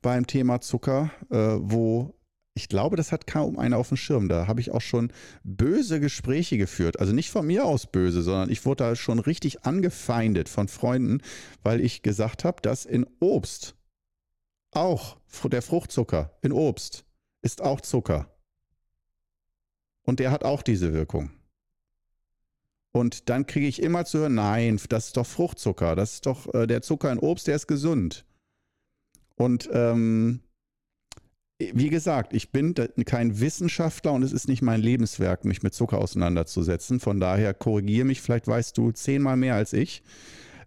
beim 0.00 0.26
Thema 0.26 0.60
Zucker, 0.60 1.10
äh, 1.30 1.36
wo 1.36 2.14
ich 2.54 2.68
glaube, 2.68 2.96
das 2.96 3.12
hat 3.12 3.26
kaum 3.26 3.58
einer 3.58 3.78
auf 3.78 3.88
dem 3.88 3.96
Schirm. 3.96 4.28
Da 4.28 4.46
habe 4.46 4.60
ich 4.60 4.72
auch 4.72 4.80
schon 4.80 5.12
böse 5.42 6.00
Gespräche 6.00 6.58
geführt. 6.58 7.00
Also 7.00 7.12
nicht 7.12 7.30
von 7.30 7.46
mir 7.46 7.64
aus 7.64 7.86
böse, 7.86 8.22
sondern 8.22 8.50
ich 8.50 8.66
wurde 8.66 8.84
da 8.84 8.96
schon 8.96 9.18
richtig 9.18 9.64
angefeindet 9.64 10.48
von 10.48 10.68
Freunden, 10.68 11.22
weil 11.62 11.80
ich 11.80 12.02
gesagt 12.02 12.44
habe, 12.44 12.60
dass 12.60 12.84
in 12.84 13.06
Obst 13.20 13.74
auch 14.70 15.16
der 15.44 15.62
Fruchtzucker 15.62 16.36
in 16.42 16.52
Obst 16.52 17.04
ist 17.40 17.62
auch 17.62 17.80
Zucker. 17.80 18.28
Und 20.02 20.20
der 20.20 20.30
hat 20.30 20.44
auch 20.44 20.62
diese 20.62 20.92
Wirkung. 20.92 21.30
Und 22.92 23.30
dann 23.30 23.46
kriege 23.46 23.66
ich 23.66 23.82
immer 23.82 24.04
zu 24.04 24.18
hören, 24.18 24.34
nein, 24.34 24.78
das 24.90 25.06
ist 25.06 25.16
doch 25.16 25.26
Fruchtzucker, 25.26 25.96
das 25.96 26.14
ist 26.14 26.26
doch 26.26 26.52
äh, 26.52 26.66
der 26.66 26.82
Zucker 26.82 27.10
in 27.10 27.18
Obst, 27.18 27.46
der 27.46 27.56
ist 27.56 27.66
gesund. 27.66 28.26
Und 29.36 29.70
ähm, 29.72 30.40
wie 31.74 31.88
gesagt, 31.88 32.34
ich 32.34 32.50
bin 32.50 32.74
kein 33.04 33.40
Wissenschaftler 33.40 34.12
und 34.12 34.22
es 34.22 34.32
ist 34.32 34.48
nicht 34.48 34.62
mein 34.62 34.80
Lebenswerk, 34.80 35.44
mich 35.44 35.62
mit 35.62 35.74
Zucker 35.74 35.98
auseinanderzusetzen. 35.98 37.00
Von 37.00 37.20
daher 37.20 37.54
korrigiere 37.54 38.06
mich, 38.06 38.20
vielleicht 38.20 38.48
weißt 38.48 38.76
du 38.76 38.90
zehnmal 38.92 39.36
mehr 39.36 39.54
als 39.54 39.72
ich. 39.72 40.02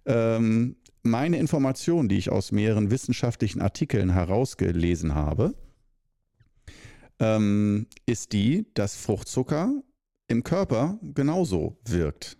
Ähm, 0.05 0.75
meine 1.03 1.37
Information, 1.37 2.09
die 2.09 2.17
ich 2.17 2.31
aus 2.31 2.51
mehreren 2.51 2.91
wissenschaftlichen 2.91 3.61
Artikeln 3.61 4.11
herausgelesen 4.11 5.15
habe, 5.15 5.53
ähm, 7.19 7.87
ist 8.05 8.33
die, 8.33 8.65
dass 8.73 8.95
Fruchtzucker 8.95 9.83
im 10.27 10.43
Körper 10.43 10.99
genauso 11.13 11.77
wirkt. 11.85 12.37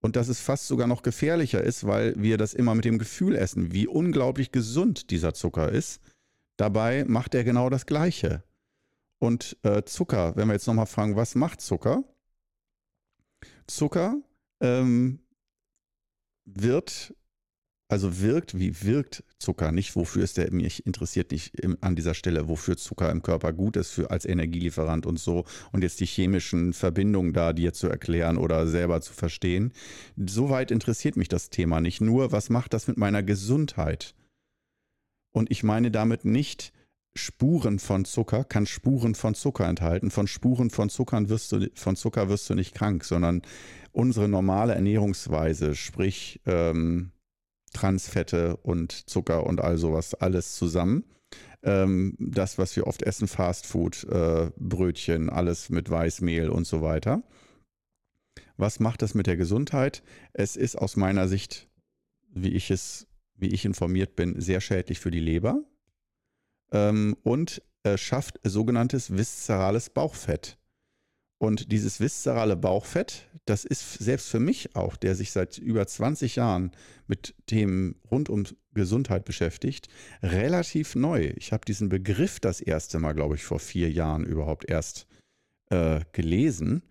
Und 0.00 0.16
dass 0.16 0.28
es 0.28 0.40
fast 0.40 0.68
sogar 0.68 0.86
noch 0.86 1.02
gefährlicher 1.02 1.62
ist, 1.62 1.86
weil 1.86 2.14
wir 2.20 2.36
das 2.36 2.52
immer 2.52 2.74
mit 2.74 2.84
dem 2.84 2.98
Gefühl 2.98 3.34
essen, 3.36 3.72
wie 3.72 3.86
unglaublich 3.86 4.52
gesund 4.52 5.10
dieser 5.10 5.32
Zucker 5.32 5.72
ist. 5.72 6.00
Dabei 6.56 7.04
macht 7.04 7.34
er 7.34 7.44
genau 7.44 7.70
das 7.70 7.86
Gleiche. 7.86 8.44
Und 9.18 9.56
äh, 9.62 9.84
Zucker, 9.84 10.36
wenn 10.36 10.48
wir 10.48 10.54
jetzt 10.54 10.66
nochmal 10.66 10.86
fragen, 10.86 11.16
was 11.16 11.34
macht 11.34 11.60
Zucker? 11.60 12.04
Zucker 13.66 14.16
ähm, 14.60 15.20
wird 16.44 17.14
also 17.88 18.20
wirkt, 18.20 18.58
wie 18.58 18.82
wirkt 18.82 19.22
Zucker? 19.38 19.70
Nicht, 19.70 19.94
wofür 19.94 20.24
ist 20.24 20.38
der, 20.38 20.50
mich 20.50 20.86
interessiert 20.86 21.30
nicht 21.30 21.54
im, 21.60 21.76
an 21.80 21.94
dieser 21.94 22.14
Stelle, 22.14 22.48
wofür 22.48 22.76
Zucker 22.76 23.10
im 23.10 23.22
Körper 23.22 23.52
gut 23.52 23.76
ist 23.76 23.90
für, 23.90 24.10
als 24.10 24.24
Energielieferant 24.24 25.06
und 25.06 25.18
so. 25.18 25.44
Und 25.70 25.82
jetzt 25.82 26.00
die 26.00 26.06
chemischen 26.06 26.72
Verbindungen 26.72 27.34
da 27.34 27.52
dir 27.52 27.72
zu 27.72 27.88
erklären 27.88 28.38
oder 28.38 28.66
selber 28.66 29.00
zu 29.00 29.12
verstehen. 29.12 29.72
Soweit 30.16 30.70
interessiert 30.70 31.16
mich 31.16 31.28
das 31.28 31.50
Thema 31.50 31.80
nicht. 31.80 32.00
Nur, 32.00 32.32
was 32.32 32.48
macht 32.50 32.72
das 32.72 32.88
mit 32.88 32.96
meiner 32.96 33.22
Gesundheit? 33.22 34.14
Und 35.34 35.50
ich 35.50 35.64
meine 35.64 35.90
damit 35.90 36.24
nicht, 36.24 36.72
Spuren 37.16 37.78
von 37.78 38.04
Zucker 38.04 38.44
kann 38.44 38.66
Spuren 38.66 39.14
von 39.14 39.34
Zucker 39.34 39.66
enthalten. 39.66 40.10
Von 40.10 40.26
Spuren 40.26 40.70
von 40.70 40.88
Zuckern 40.88 41.28
wirst 41.28 41.52
du, 41.52 41.68
von 41.74 41.96
Zucker 41.96 42.28
wirst 42.28 42.48
du 42.48 42.54
nicht 42.54 42.74
krank, 42.74 43.04
sondern 43.04 43.42
unsere 43.92 44.28
normale 44.28 44.74
Ernährungsweise, 44.74 45.74
sprich 45.74 46.40
ähm, 46.46 47.10
Transfette 47.72 48.56
und 48.58 48.92
Zucker 49.10 49.44
und 49.44 49.60
all 49.60 49.76
sowas, 49.76 50.14
alles 50.14 50.54
zusammen. 50.54 51.04
Ähm, 51.64 52.14
das, 52.18 52.56
was 52.58 52.76
wir 52.76 52.86
oft 52.86 53.02
essen, 53.02 53.26
Fastfood, 53.26 54.04
äh, 54.04 54.50
Brötchen, 54.56 55.30
alles 55.30 55.68
mit 55.68 55.90
Weißmehl 55.90 56.48
und 56.48 56.66
so 56.66 56.80
weiter. 56.80 57.24
Was 58.56 58.78
macht 58.78 59.02
das 59.02 59.14
mit 59.14 59.26
der 59.26 59.36
Gesundheit? 59.36 60.04
Es 60.32 60.54
ist 60.54 60.76
aus 60.76 60.96
meiner 60.96 61.26
Sicht, 61.26 61.68
wie 62.32 62.50
ich 62.50 62.70
es, 62.70 63.08
wie 63.36 63.48
ich 63.48 63.64
informiert 63.64 64.16
bin, 64.16 64.40
sehr 64.40 64.60
schädlich 64.60 65.00
für 65.00 65.10
die 65.10 65.20
Leber 65.20 65.62
ähm, 66.72 67.16
und 67.22 67.62
äh, 67.82 67.96
schafft 67.96 68.40
sogenanntes 68.44 69.16
viszerales 69.16 69.90
Bauchfett. 69.90 70.58
Und 71.38 71.72
dieses 71.72 72.00
viszerale 72.00 72.56
Bauchfett, 72.56 73.28
das 73.44 73.64
ist 73.64 73.94
selbst 73.94 74.28
für 74.28 74.40
mich 74.40 74.76
auch, 74.76 74.96
der 74.96 75.14
sich 75.14 75.32
seit 75.32 75.58
über 75.58 75.86
20 75.86 76.36
Jahren 76.36 76.72
mit 77.06 77.34
Themen 77.46 77.96
rund 78.10 78.30
um 78.30 78.44
Gesundheit 78.72 79.24
beschäftigt, 79.24 79.88
relativ 80.22 80.94
neu. 80.94 81.32
Ich 81.36 81.52
habe 81.52 81.64
diesen 81.66 81.88
Begriff 81.88 82.40
das 82.40 82.60
erste 82.60 82.98
Mal, 82.98 83.12
glaube 83.12 83.34
ich, 83.34 83.44
vor 83.44 83.58
vier 83.58 83.90
Jahren 83.90 84.24
überhaupt 84.24 84.70
erst 84.70 85.06
äh, 85.70 86.00
gelesen 86.12 86.82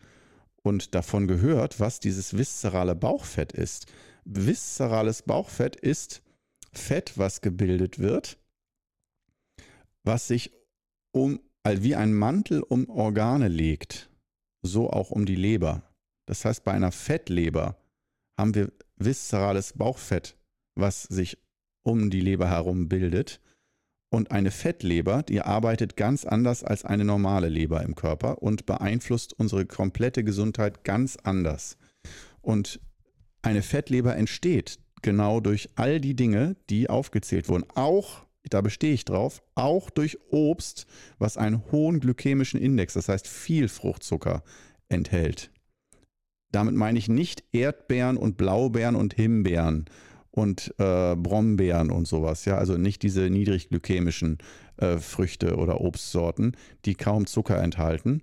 und 0.62 0.94
davon 0.94 1.28
gehört, 1.28 1.80
was 1.80 2.00
dieses 2.00 2.38
viszerale 2.38 2.96
Bauchfett 2.96 3.54
ist. 3.54 3.88
Viszerales 4.26 5.24
Bauchfett 5.24 5.76
ist 5.76 6.22
Fett, 6.74 7.18
was 7.18 7.42
gebildet 7.42 8.00
wird, 8.00 8.38
was 10.04 10.28
sich 10.28 10.52
um, 11.12 11.40
wie 11.66 11.96
ein 11.96 12.14
Mantel 12.14 12.62
um 12.62 12.90
Organe 12.90 13.48
legt 13.48 14.10
so 14.64 14.90
auch 14.90 15.12
um 15.12 15.26
die 15.26 15.36
Leber. 15.36 15.84
Das 16.26 16.46
heißt, 16.46 16.64
bei 16.64 16.72
einer 16.72 16.92
Fettleber 16.92 17.78
haben 18.40 18.56
wir 18.56 18.72
viszerales 18.96 19.74
Bauchfett, 19.74 20.38
was 20.76 21.04
sich 21.04 21.38
um 21.84 22.10
die 22.10 22.22
Leber 22.22 22.50
herum 22.50 22.88
bildet. 22.90 23.42
Und 24.10 24.32
eine 24.32 24.52
Fettleber, 24.52 25.24
die 25.24 25.42
arbeitet 25.42 25.98
ganz 25.98 26.24
anders 26.24 26.64
als 26.64 26.86
eine 26.86 27.04
normale 27.04 27.50
Leber 27.50 27.84
im 27.84 27.96
Körper 27.96 28.42
und 28.42 28.66
beeinflusst 28.66 29.34
unsere 29.34 29.66
komplette 29.66 30.24
Gesundheit 30.24 30.84
ganz 30.84 31.18
anders. 31.18 31.78
Und 32.42 32.80
eine 33.42 33.64
Fettleber 33.64 34.16
entsteht 34.16 34.80
genau 35.04 35.40
durch 35.40 35.70
all 35.76 36.02
die 36.02 36.16
Dinge, 36.16 36.56
die 36.70 36.90
aufgezählt 36.90 37.48
wurden. 37.50 37.66
Auch 37.76 38.26
da 38.50 38.62
bestehe 38.62 38.94
ich 38.94 39.06
drauf, 39.06 39.42
auch 39.56 39.90
durch 39.90 40.18
Obst, 40.30 40.86
was 41.18 41.38
einen 41.38 41.64
hohen 41.72 42.00
glykämischen 42.00 42.60
Index, 42.60 42.94
das 42.94 43.10
heißt 43.10 43.28
viel 43.28 43.68
Fruchtzucker 43.68 44.44
enthält. 44.90 45.50
Damit 46.52 46.76
meine 46.76 47.00
ich 47.00 47.08
nicht 47.08 47.44
Erdbeeren 47.52 48.18
und 48.18 48.38
Blaubeeren 48.38 48.96
und 48.96 49.14
Himbeeren 49.14 49.86
und 50.30 50.74
äh, 50.78 51.16
Brombeeren 51.16 51.90
und 51.90 52.08
sowas, 52.08 52.46
ja, 52.46 52.58
also 52.58 52.78
nicht 52.78 53.02
diese 53.02 53.30
niedrig 53.30 53.70
glykämischen 53.70 54.38
äh, 54.78 54.98
Früchte 54.98 55.56
oder 55.56 55.82
Obstsorten, 55.82 56.56
die 56.86 56.96
kaum 56.96 57.26
Zucker 57.26 57.62
enthalten, 57.62 58.22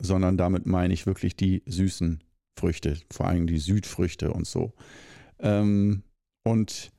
sondern 0.00 0.36
damit 0.36 0.66
meine 0.66 0.94
ich 0.94 1.06
wirklich 1.06 1.36
die 1.36 1.62
süßen 1.66 2.22
Früchte, 2.58 2.98
vor 3.12 3.26
allem 3.26 3.46
die 3.46 3.58
Südfrüchte 3.58 4.32
und 4.32 4.46
so. 4.46 4.72
Ähm, 5.40 6.02
und 6.44 6.92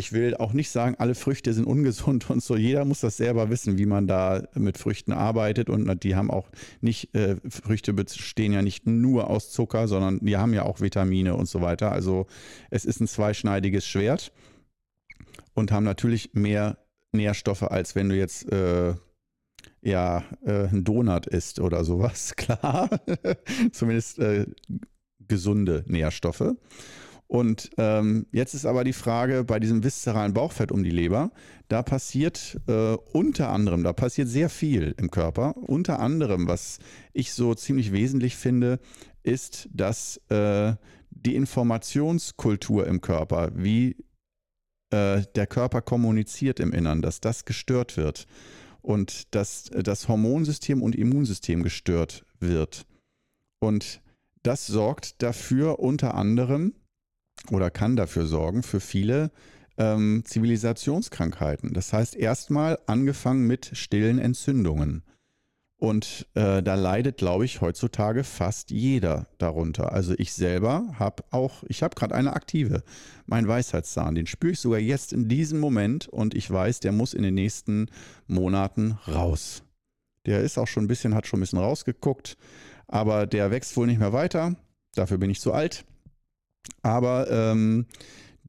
ich 0.00 0.12
will 0.12 0.36
auch 0.36 0.52
nicht 0.52 0.70
sagen, 0.70 0.94
alle 0.98 1.16
Früchte 1.16 1.52
sind 1.52 1.64
ungesund 1.64 2.30
und 2.30 2.40
so. 2.40 2.56
Jeder 2.56 2.84
muss 2.84 3.00
das 3.00 3.16
selber 3.16 3.50
wissen, 3.50 3.78
wie 3.78 3.86
man 3.86 4.06
da 4.06 4.44
mit 4.54 4.78
Früchten 4.78 5.12
arbeitet. 5.12 5.68
Und 5.68 6.04
die 6.04 6.14
haben 6.14 6.30
auch 6.30 6.48
nicht, 6.80 7.14
äh, 7.16 7.36
Früchte 7.48 7.92
bestehen 7.92 8.52
ja 8.52 8.62
nicht 8.62 8.86
nur 8.86 9.28
aus 9.28 9.50
Zucker, 9.50 9.88
sondern 9.88 10.20
die 10.20 10.36
haben 10.36 10.54
ja 10.54 10.62
auch 10.62 10.80
Vitamine 10.80 11.34
und 11.34 11.48
so 11.48 11.60
weiter. 11.62 11.90
Also 11.90 12.26
es 12.70 12.84
ist 12.84 13.00
ein 13.00 13.08
zweischneidiges 13.08 13.86
Schwert 13.86 14.32
und 15.54 15.72
haben 15.72 15.84
natürlich 15.84 16.30
mehr 16.32 16.78
Nährstoffe, 17.10 17.64
als 17.64 17.96
wenn 17.96 18.08
du 18.08 18.16
jetzt 18.16 18.50
äh, 18.52 18.94
ja 19.82 20.22
äh, 20.44 20.68
ein 20.68 20.84
Donut 20.84 21.26
isst 21.26 21.58
oder 21.58 21.84
sowas. 21.84 22.34
Klar, 22.36 22.88
zumindest 23.72 24.20
äh, 24.20 24.46
gesunde 25.26 25.84
Nährstoffe. 25.88 26.54
Und 27.28 27.70
ähm, 27.76 28.26
jetzt 28.32 28.54
ist 28.54 28.64
aber 28.64 28.84
die 28.84 28.94
Frage 28.94 29.44
bei 29.44 29.60
diesem 29.60 29.84
viszeralen 29.84 30.32
Bauchfett 30.32 30.72
um 30.72 30.82
die 30.82 30.90
Leber, 30.90 31.30
da 31.68 31.82
passiert 31.82 32.58
äh, 32.66 32.96
unter 33.12 33.50
anderem, 33.50 33.84
da 33.84 33.92
passiert 33.92 34.28
sehr 34.28 34.48
viel 34.48 34.94
im 34.96 35.10
Körper. 35.10 35.54
Unter 35.58 36.00
anderem, 36.00 36.48
was 36.48 36.78
ich 37.12 37.34
so 37.34 37.54
ziemlich 37.54 37.92
wesentlich 37.92 38.36
finde, 38.36 38.80
ist, 39.22 39.68
dass 39.74 40.16
äh, 40.30 40.74
die 41.10 41.36
Informationskultur 41.36 42.86
im 42.86 43.02
Körper, 43.02 43.50
wie 43.54 43.96
äh, 44.90 45.22
der 45.34 45.46
Körper 45.46 45.82
kommuniziert 45.82 46.60
im 46.60 46.72
Innern, 46.72 47.02
dass 47.02 47.20
das 47.20 47.44
gestört 47.44 47.98
wird 47.98 48.26
und 48.80 49.34
dass 49.34 49.64
das 49.64 50.08
Hormonsystem 50.08 50.82
und 50.82 50.96
Immunsystem 50.96 51.62
gestört 51.62 52.24
wird. 52.40 52.86
Und 53.60 54.00
das 54.42 54.66
sorgt 54.66 55.22
dafür 55.22 55.78
unter 55.80 56.14
anderem, 56.14 56.72
oder 57.50 57.70
kann 57.70 57.96
dafür 57.96 58.26
sorgen 58.26 58.62
für 58.62 58.80
viele 58.80 59.30
ähm, 59.78 60.22
Zivilisationskrankheiten. 60.24 61.72
Das 61.72 61.92
heißt 61.92 62.16
erstmal 62.16 62.78
angefangen 62.86 63.46
mit 63.46 63.70
stillen 63.74 64.18
Entzündungen. 64.18 65.02
Und 65.80 66.26
äh, 66.34 66.60
da 66.60 66.74
leidet, 66.74 67.18
glaube 67.18 67.44
ich, 67.44 67.60
heutzutage 67.60 68.24
fast 68.24 68.72
jeder 68.72 69.28
darunter. 69.38 69.92
Also 69.92 70.12
ich 70.18 70.32
selber 70.32 70.88
habe 70.98 71.22
auch, 71.30 71.62
ich 71.68 71.84
habe 71.84 71.94
gerade 71.94 72.16
eine 72.16 72.32
aktive, 72.32 72.82
mein 73.26 73.46
Weisheitszahn, 73.46 74.16
den 74.16 74.26
spüre 74.26 74.54
ich 74.54 74.60
sogar 74.60 74.80
jetzt 74.80 75.12
in 75.12 75.28
diesem 75.28 75.60
Moment 75.60 76.08
und 76.08 76.34
ich 76.34 76.50
weiß, 76.50 76.80
der 76.80 76.90
muss 76.90 77.14
in 77.14 77.22
den 77.22 77.34
nächsten 77.34 77.86
Monaten 78.26 78.98
raus. 79.06 79.62
Der 80.26 80.40
ist 80.40 80.58
auch 80.58 80.66
schon 80.66 80.84
ein 80.84 80.88
bisschen, 80.88 81.14
hat 81.14 81.28
schon 81.28 81.38
ein 81.38 81.42
bisschen 81.42 81.60
rausgeguckt, 81.60 82.36
aber 82.88 83.28
der 83.28 83.52
wächst 83.52 83.76
wohl 83.76 83.86
nicht 83.86 84.00
mehr 84.00 84.12
weiter. 84.12 84.56
Dafür 84.96 85.18
bin 85.18 85.30
ich 85.30 85.40
zu 85.40 85.52
alt. 85.52 85.84
Aber 86.82 87.30
ähm, 87.30 87.86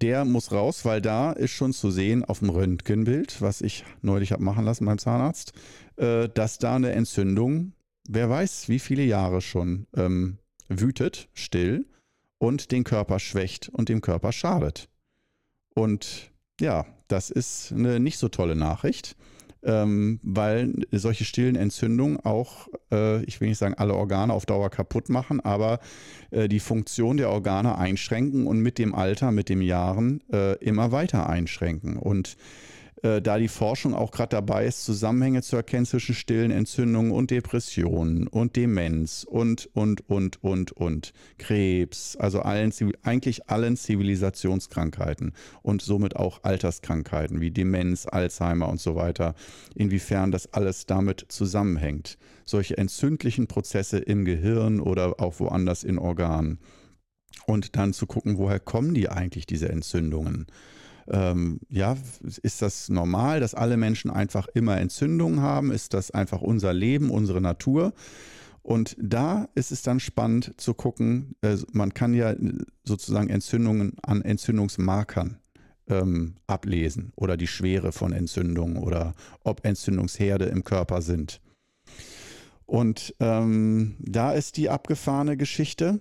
der 0.01 0.25
muss 0.25 0.51
raus, 0.51 0.85
weil 0.85 1.01
da 1.01 1.31
ist 1.31 1.51
schon 1.51 1.73
zu 1.73 1.91
sehen 1.91 2.23
auf 2.23 2.39
dem 2.39 2.49
Röntgenbild, 2.49 3.41
was 3.41 3.61
ich 3.61 3.83
neulich 4.01 4.31
habe 4.31 4.43
machen 4.43 4.65
lassen 4.65 4.85
beim 4.85 4.97
Zahnarzt, 4.97 5.53
äh, 5.97 6.29
dass 6.29 6.57
da 6.57 6.75
eine 6.75 6.91
Entzündung, 6.91 7.73
wer 8.07 8.29
weiß, 8.29 8.69
wie 8.69 8.79
viele 8.79 9.03
Jahre 9.03 9.41
schon 9.41 9.88
ähm, 9.95 10.38
wütet, 10.69 11.29
still 11.33 11.85
und 12.38 12.71
den 12.71 12.83
Körper 12.83 13.19
schwächt 13.19 13.69
und 13.69 13.89
dem 13.89 14.01
Körper 14.01 14.31
schadet. 14.31 14.89
Und 15.73 16.31
ja, 16.61 16.85
das 17.07 17.29
ist 17.29 17.71
eine 17.71 17.99
nicht 17.99 18.17
so 18.17 18.29
tolle 18.29 18.55
Nachricht 18.55 19.15
ähm, 19.63 20.19
weil 20.23 20.73
solche 20.91 21.25
stillen 21.25 21.55
Entzündungen 21.55 22.19
auch, 22.19 22.67
äh, 22.91 23.23
ich 23.25 23.41
will 23.41 23.49
nicht 23.49 23.57
sagen, 23.57 23.75
alle 23.75 23.93
Organe 23.93 24.33
auf 24.33 24.45
Dauer 24.45 24.69
kaputt 24.69 25.09
machen, 25.09 25.39
aber 25.39 25.79
äh, 26.31 26.47
die 26.47 26.59
Funktion 26.59 27.17
der 27.17 27.29
Organe 27.29 27.77
einschränken 27.77 28.47
und 28.47 28.59
mit 28.59 28.77
dem 28.77 28.95
Alter, 28.95 29.31
mit 29.31 29.49
den 29.49 29.61
Jahren 29.61 30.21
äh, 30.31 30.55
immer 30.63 30.91
weiter 30.91 31.29
einschränken. 31.29 31.97
Und 31.97 32.37
äh, 33.03 33.21
da 33.21 33.37
die 33.37 33.47
Forschung 33.47 33.93
auch 33.93 34.11
gerade 34.11 34.29
dabei 34.29 34.65
ist, 34.65 34.83
Zusammenhänge 34.83 35.41
zu 35.41 35.55
erkennen 35.55 35.85
zwischen 35.85 36.15
stillen 36.15 36.51
Entzündungen 36.51 37.11
und 37.11 37.31
Depressionen 37.31 38.27
und 38.27 38.55
Demenz 38.55 39.25
und, 39.27 39.69
und, 39.73 40.09
und, 40.09 40.43
und, 40.43 40.71
und 40.73 41.13
Krebs, 41.37 42.15
also 42.17 42.41
allen, 42.41 42.73
eigentlich 43.03 43.49
allen 43.49 43.77
Zivilisationskrankheiten 43.77 45.33
und 45.61 45.81
somit 45.81 46.15
auch 46.15 46.43
Alterskrankheiten 46.43 47.41
wie 47.41 47.51
Demenz, 47.51 48.05
Alzheimer 48.05 48.69
und 48.69 48.79
so 48.79 48.95
weiter, 48.95 49.35
inwiefern 49.75 50.31
das 50.31 50.53
alles 50.53 50.85
damit 50.85 51.25
zusammenhängt. 51.29 52.17
Solche 52.45 52.77
entzündlichen 52.77 53.47
Prozesse 53.47 53.99
im 53.99 54.25
Gehirn 54.25 54.79
oder 54.79 55.19
auch 55.19 55.39
woanders 55.39 55.83
in 55.83 55.99
Organen. 55.99 56.59
Und 57.45 57.75
dann 57.75 57.93
zu 57.93 58.05
gucken, 58.05 58.37
woher 58.37 58.59
kommen 58.59 58.93
die 58.93 59.09
eigentlich, 59.09 59.45
diese 59.45 59.69
Entzündungen? 59.69 60.47
Ähm, 61.09 61.59
ja, 61.69 61.97
ist 62.21 62.61
das 62.61 62.89
normal, 62.89 63.39
dass 63.39 63.53
alle 63.53 63.77
Menschen 63.77 64.11
einfach 64.11 64.47
immer 64.53 64.77
Entzündungen 64.77 65.41
haben? 65.41 65.71
Ist 65.71 65.93
das 65.93 66.11
einfach 66.11 66.41
unser 66.41 66.73
Leben, 66.73 67.09
unsere 67.09 67.41
Natur? 67.41 67.93
Und 68.61 68.95
da 68.99 69.47
ist 69.55 69.71
es 69.71 69.81
dann 69.81 69.99
spannend 69.99 70.53
zu 70.57 70.73
gucken, 70.73 71.35
äh, 71.41 71.57
man 71.71 71.93
kann 71.93 72.13
ja 72.13 72.35
sozusagen 72.83 73.29
Entzündungen 73.29 73.93
an 74.03 74.21
Entzündungsmarkern 74.21 75.39
ähm, 75.87 76.35
ablesen 76.47 77.11
oder 77.15 77.37
die 77.37 77.47
Schwere 77.47 77.91
von 77.91 78.13
Entzündungen 78.13 78.77
oder 78.77 79.15
ob 79.43 79.65
Entzündungsherde 79.65 80.45
im 80.45 80.63
Körper 80.63 81.01
sind. 81.01 81.41
Und 82.65 83.15
ähm, 83.19 83.95
da 83.99 84.33
ist 84.33 84.57
die 84.57 84.69
abgefahrene 84.69 85.37
Geschichte, 85.37 85.99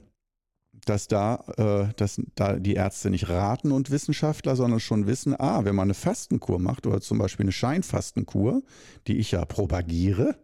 dass 0.88 1.08
da, 1.08 1.44
äh, 1.56 1.92
dass 1.96 2.20
da 2.34 2.54
die 2.58 2.74
Ärzte 2.74 3.10
nicht 3.10 3.28
raten 3.28 3.72
und 3.72 3.90
Wissenschaftler, 3.90 4.56
sondern 4.56 4.80
schon 4.80 5.06
wissen, 5.06 5.38
ah, 5.38 5.64
wenn 5.64 5.74
man 5.74 5.86
eine 5.86 5.94
Fastenkur 5.94 6.58
macht 6.58 6.86
oder 6.86 7.00
zum 7.00 7.18
Beispiel 7.18 7.44
eine 7.44 7.52
Scheinfastenkur, 7.52 8.62
die 9.06 9.18
ich 9.18 9.32
ja 9.32 9.44
propagiere, 9.44 10.36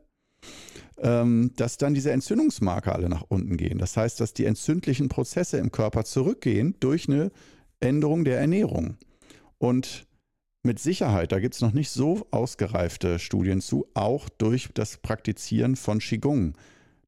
ähm, 0.99 1.53
dass 1.57 1.77
dann 1.77 1.95
diese 1.95 2.13
Entzündungsmarker 2.13 2.95
alle 2.95 3.09
nach 3.09 3.25
unten 3.29 3.57
gehen. 3.57 3.79
Das 3.79 3.97
heißt, 3.97 4.21
dass 4.21 4.35
die 4.35 4.45
entzündlichen 4.45 5.09
Prozesse 5.09 5.59
im 5.59 5.73
Körper 5.73 6.05
zurückgehen 6.05 6.77
durch 6.81 7.09
eine 7.09 7.31
Änderung 7.81 8.25
der 8.25 8.39
Ernährung. 8.39 8.97
Und 9.59 10.07
mit 10.63 10.79
Sicherheit, 10.79 11.33
da 11.33 11.41
gibt 11.41 11.55
es 11.55 11.61
noch 11.61 11.73
nicht 11.73 11.91
so 11.91 12.27
ausgereifte 12.31 13.19
Studien 13.19 13.61
zu, 13.61 13.87
auch 13.95 14.29
durch 14.31 14.71
das 14.73 14.97
Praktizieren 14.97 15.77
von 15.77 15.99
Qigong. 15.99 16.55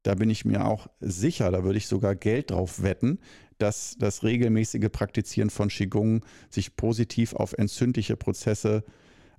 Da 0.07 0.15
bin 0.15 0.29
ich 0.29 0.45
mir 0.45 0.65
auch 0.65 0.87
sicher, 1.01 1.51
da 1.51 1.65
würde 1.65 1.79
ich 1.79 1.87
sogar 1.87 2.15
Geld 2.15 2.51
drauf 2.51 2.81
wetten, 2.81 3.19
dass 3.57 3.97
das 3.99 4.23
regelmäßige 4.23 4.87
Praktizieren 4.89 5.49
von 5.49 5.67
Qigong 5.67 6.23
sich 6.49 6.77
positiv 6.77 7.33
auf 7.33 7.51
entzündliche 7.51 8.15
Prozesse 8.15 8.85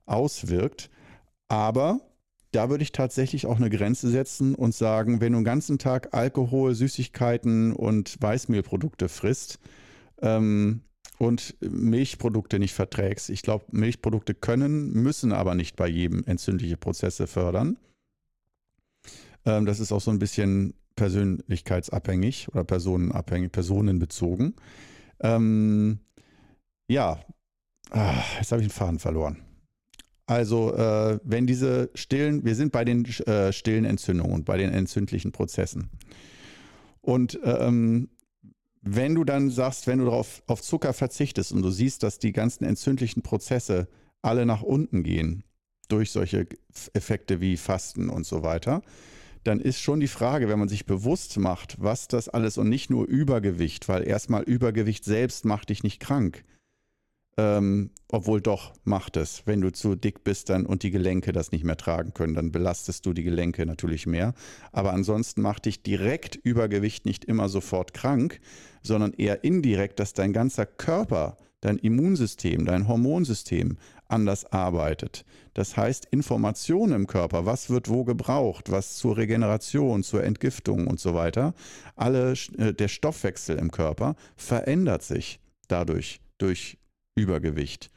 auswirkt. 0.05 0.91
Aber 1.49 2.03
da 2.51 2.69
würde 2.69 2.83
ich 2.83 2.93
tatsächlich 2.93 3.47
auch 3.47 3.57
eine 3.57 3.71
Grenze 3.71 4.11
setzen 4.11 4.55
und 4.55 4.75
sagen, 4.75 5.23
wenn 5.23 5.33
du 5.33 5.39
den 5.39 5.47
ganzen 5.47 5.79
Tag 5.79 6.13
Alkohol, 6.13 6.75
Süßigkeiten 6.75 7.73
und 7.73 8.21
Weißmehlprodukte 8.21 9.09
frisst 9.09 9.59
ähm, 10.21 10.83
und 11.17 11.57
Milchprodukte 11.63 12.59
nicht 12.59 12.75
verträgst, 12.75 13.31
ich 13.31 13.41
glaube, 13.41 13.65
Milchprodukte 13.71 14.35
können, 14.35 14.93
müssen 14.93 15.33
aber 15.33 15.55
nicht 15.55 15.77
bei 15.77 15.89
jedem 15.89 16.25
entzündliche 16.27 16.77
Prozesse 16.77 17.27
fördern, 17.27 17.79
ähm, 19.49 19.67
das 19.67 19.81
ist 19.81 19.93
auch 19.93 20.01
so 20.01 20.11
ein 20.11 20.19
bisschen 20.19 20.75
persönlichkeitsabhängig 20.95 22.49
oder 22.49 22.65
personenabhängig, 22.65 23.53
personenbezogen. 23.53 24.55
Ähm, 25.21 26.01
ja, 26.89 27.19
ah, 27.91 28.23
jetzt 28.39 28.53
habe 28.53 28.63
ich 28.63 28.69
den 28.69 28.73
Faden 28.73 28.99
verloren. 28.99 29.39
Also, 30.27 30.75
äh, 30.75 31.19
wenn 31.25 31.47
diese 31.47 31.91
stillen, 31.95 32.45
wir 32.45 32.55
sind 32.55 32.73
bei 32.73 32.85
den 32.85 33.07
äh, 33.27 33.53
stillen 33.53 33.87
Entzündungen 33.87 34.35
und 34.35 34.45
bei 34.45 34.59
den 34.59 34.71
entzündlichen 34.75 35.33
Prozessen. 35.33 35.89
Und 37.01 37.39
ähm, 37.45 38.11
wenn 38.83 39.15
du 39.15 39.25
dann 39.25 39.51
sagst, 39.51 39.87
wenn 39.87 40.01
du 40.01 40.05
darauf 40.05 40.43
auf 40.47 40.61
Zucker 40.61 40.93
verzichtest 40.93 41.53
und 41.53 41.63
du 41.63 41.71
siehst, 41.71 42.03
dass 42.03 42.19
die 42.19 42.33
ganzen 42.33 42.65
entzündlichen 42.65 43.23
Prozesse 43.23 43.89
alle 44.21 44.45
nach 44.45 44.63
unten 44.63 45.03
gehen 45.03 45.45
durch 45.89 46.11
solche 46.11 46.47
Effekte 46.93 47.41
wie 47.41 47.57
Fasten 47.57 48.11
und 48.11 48.27
so 48.27 48.43
weiter, 48.43 48.83
dann 49.45 49.61
ist 49.61 49.81
schon 49.81 50.01
die 50.01 50.09
Frage, 50.09 50.49
wenn 50.49 50.59
man 50.59 50.69
sich 50.69 50.87
bewusst 50.87 51.39
macht, 51.39 51.77
was 51.79 52.09
das 52.09 52.29
alles 52.29 52.59
und 52.59 52.69
nicht 52.69 52.91
nur 52.91 53.07
Übergewicht, 53.07 53.89
weil 53.89 54.07
erstmal 54.07 54.43
Übergewicht 54.43 55.05
selbst 55.05 55.45
macht 55.45 55.71
dich 55.71 55.83
nicht 55.83 56.01
krank. 56.01 56.45
Ähm, 57.37 57.91
obwohl 58.09 58.41
doch 58.41 58.75
macht 58.83 59.17
es. 59.17 59.43
Wenn 59.47 59.61
du 59.61 59.71
zu 59.71 59.95
dick 59.95 60.25
bist 60.25 60.51
dann 60.51 60.67
und 60.67 60.83
die 60.83 60.91
Gelenke 60.91 61.31
das 61.31 61.53
nicht 61.53 61.63
mehr 61.63 61.77
tragen 61.77 62.13
können, 62.13 62.35
dann 62.35 62.51
belastest 62.51 63.07
du 63.07 63.13
die 63.13 63.23
Gelenke 63.23 63.65
natürlich 63.65 64.07
mehr. 64.07 64.35
Aber 64.73 64.93
ansonsten 64.93 65.41
macht 65.41 65.67
dich 65.67 65.85
direkt 65.85 66.35
Übergewicht 66.35 67.07
nicht 67.07 67.25
immer 67.25 67.49
sofort 67.49 67.95
krank, 67.95 68.41
sondern 68.83 69.13
eher 69.13 69.45
indirekt, 69.45 70.01
dass 70.01 70.15
dein 70.15 70.33
ganzer 70.33 70.67
Körper, 70.67 71.37
dein 71.61 71.79
Immunsystem, 71.79 72.65
dein 72.65 72.89
Hormonsystem 72.89 73.77
anders 74.09 74.45
arbeitet. 74.47 75.25
Das 75.55 75.77
heißt, 75.77 76.07
Informationen 76.11 76.93
im 76.93 77.07
Körper, 77.07 77.47
was 77.47 77.71
wird 77.71 77.89
wo 77.89 78.05
gebraucht, 78.05 78.71
was 78.71 78.97
zur 78.97 79.17
Regeneration, 79.17 80.03
zur 80.03 80.25
Entgiftung 80.25 80.87
und 80.87 81.01
so 81.01 81.15
weiter, 81.15 81.55
alle, 81.97 82.35
äh, 82.57 82.73
der 82.73 82.89
Stoffwechsel 82.89 83.59
im 83.59 83.71
Körper 83.71 84.17
verändert 84.37 85.03
sich 85.03 85.41
dadurch, 85.69 86.21
durch 86.39 86.79
Übergewicht. 87.15 87.91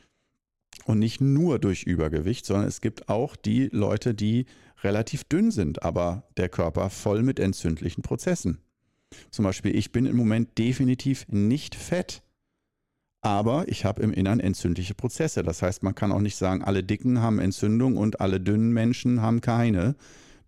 Und 0.86 1.00
nicht 1.00 1.22
nur 1.22 1.60
durch 1.60 1.84
Übergewicht, 1.84 2.46
sondern 2.46 2.68
es 2.68 2.82
gibt 2.82 3.10
auch 3.10 3.36
die 3.36 3.70
Leute, 3.72 4.14
die 4.14 4.46
relativ 4.84 5.24
dünn 5.26 5.52
sind, 5.52 5.84
aber 5.84 6.24
der 6.38 6.50
Körper 6.50 6.90
voll 6.90 7.22
mit 7.22 7.40
entzündlichen 7.40 8.02
Prozessen. 8.02 8.60
Zum 9.30 9.44
Beispiel, 9.44 9.76
ich 9.76 9.92
bin 9.92 10.06
im 10.06 10.16
Moment 10.16 10.58
definitiv 10.58 11.28
nicht 11.28 11.76
fett 11.76 12.24
aber 13.22 13.68
ich 13.68 13.86
habe 13.86 14.02
im 14.02 14.12
Innern 14.12 14.40
entzündliche 14.40 14.96
Prozesse. 14.96 15.44
Das 15.44 15.62
heißt, 15.62 15.84
man 15.84 15.96
kann 15.96 16.12
auch 16.12 16.20
nicht 16.20 16.36
sagen, 16.36 16.64
alle 16.64 16.84
Dicken 16.84 17.22
haben 17.22 17.40
Entzündung 17.40 17.98
und 17.98 18.20
alle 18.20 18.40
dünnen 18.40 18.72
Menschen 18.74 19.22
haben 19.22 19.42
keine. 19.42 19.96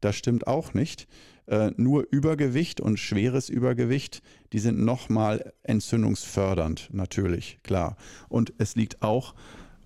Das 0.02 0.16
stimmt 0.16 0.48
auch 0.48 0.74
nicht. 0.74 1.08
Äh, 1.46 1.72
nur 1.78 2.08
Übergewicht 2.10 2.82
und 2.82 3.00
schweres 3.00 3.50
Übergewicht, 3.50 4.22
die 4.54 4.60
sind 4.60 4.80
nochmal 4.80 5.54
entzündungsfördernd, 5.64 6.90
natürlich, 6.94 7.60
klar. 7.64 7.98
Und 8.30 8.54
es 8.58 8.76
liegt 8.76 9.02
auch 9.02 9.36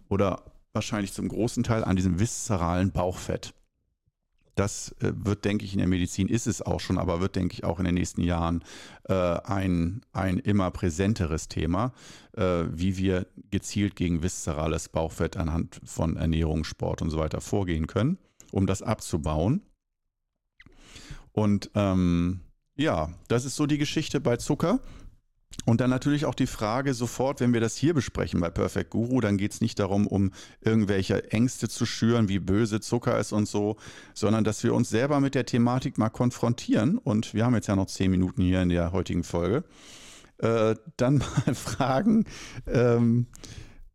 oder 0.07 0.43
wahrscheinlich 0.73 1.13
zum 1.13 1.27
großen 1.27 1.63
Teil 1.63 1.83
an 1.83 1.95
diesem 1.95 2.19
viszeralen 2.19 2.91
Bauchfett. 2.91 3.53
Das 4.57 4.95
äh, 5.01 5.13
wird, 5.15 5.45
denke 5.45 5.65
ich, 5.65 5.73
in 5.73 5.77
der 5.77 5.87
Medizin 5.87 6.27
ist 6.27 6.47
es 6.47 6.63
auch 6.63 6.79
schon, 6.79 6.97
aber 6.97 7.21
wird, 7.21 7.35
denke 7.35 7.53
ich, 7.53 7.63
auch 7.63 7.77
in 7.77 7.85
den 7.85 7.93
nächsten 7.93 8.21
Jahren 8.21 8.63
äh, 9.07 9.13
ein, 9.13 10.01
ein 10.13 10.39
immer 10.39 10.71
präsenteres 10.71 11.47
Thema, 11.47 11.93
äh, 12.35 12.63
wie 12.71 12.97
wir 12.97 13.27
gezielt 13.51 13.95
gegen 13.95 14.23
viszerales 14.23 14.89
Bauchfett 14.89 15.37
anhand 15.37 15.79
von 15.85 16.17
Ernährung, 16.17 16.63
Sport 16.63 17.03
und 17.03 17.11
so 17.11 17.19
weiter 17.19 17.39
vorgehen 17.39 17.85
können, 17.85 18.17
um 18.51 18.65
das 18.65 18.81
abzubauen. 18.81 19.61
Und 21.33 21.69
ähm, 21.75 22.39
ja, 22.75 23.13
das 23.27 23.45
ist 23.45 23.55
so 23.55 23.67
die 23.67 23.77
Geschichte 23.77 24.19
bei 24.19 24.37
Zucker. 24.37 24.79
Und 25.65 25.81
dann 25.81 25.89
natürlich 25.89 26.25
auch 26.25 26.35
die 26.35 26.47
Frage 26.47 26.93
sofort, 26.93 27.41
wenn 27.41 27.53
wir 27.53 27.59
das 27.59 27.75
hier 27.75 27.93
besprechen 27.93 28.39
bei 28.39 28.49
Perfect 28.49 28.89
Guru, 28.89 29.19
dann 29.19 29.37
geht 29.37 29.51
es 29.51 29.61
nicht 29.61 29.79
darum, 29.79 30.07
um 30.07 30.31
irgendwelche 30.61 31.31
Ängste 31.31 31.67
zu 31.67 31.85
schüren, 31.85 32.29
wie 32.29 32.39
böse 32.39 32.79
Zucker 32.79 33.19
ist 33.19 33.33
und 33.33 33.47
so, 33.47 33.75
sondern 34.13 34.43
dass 34.43 34.63
wir 34.63 34.73
uns 34.73 34.89
selber 34.89 35.19
mit 35.19 35.35
der 35.35 35.45
Thematik 35.45 35.97
mal 35.97 36.09
konfrontieren. 36.09 36.97
Und 36.97 37.33
wir 37.33 37.45
haben 37.45 37.55
jetzt 37.55 37.67
ja 37.67 37.75
noch 37.75 37.87
zehn 37.87 38.11
Minuten 38.11 38.41
hier 38.41 38.61
in 38.61 38.69
der 38.69 38.93
heutigen 38.93 39.23
Folge. 39.23 39.65
Äh, 40.37 40.75
dann 40.95 41.17
mal 41.45 41.55
fragen, 41.55 42.25
ähm, 42.65 43.27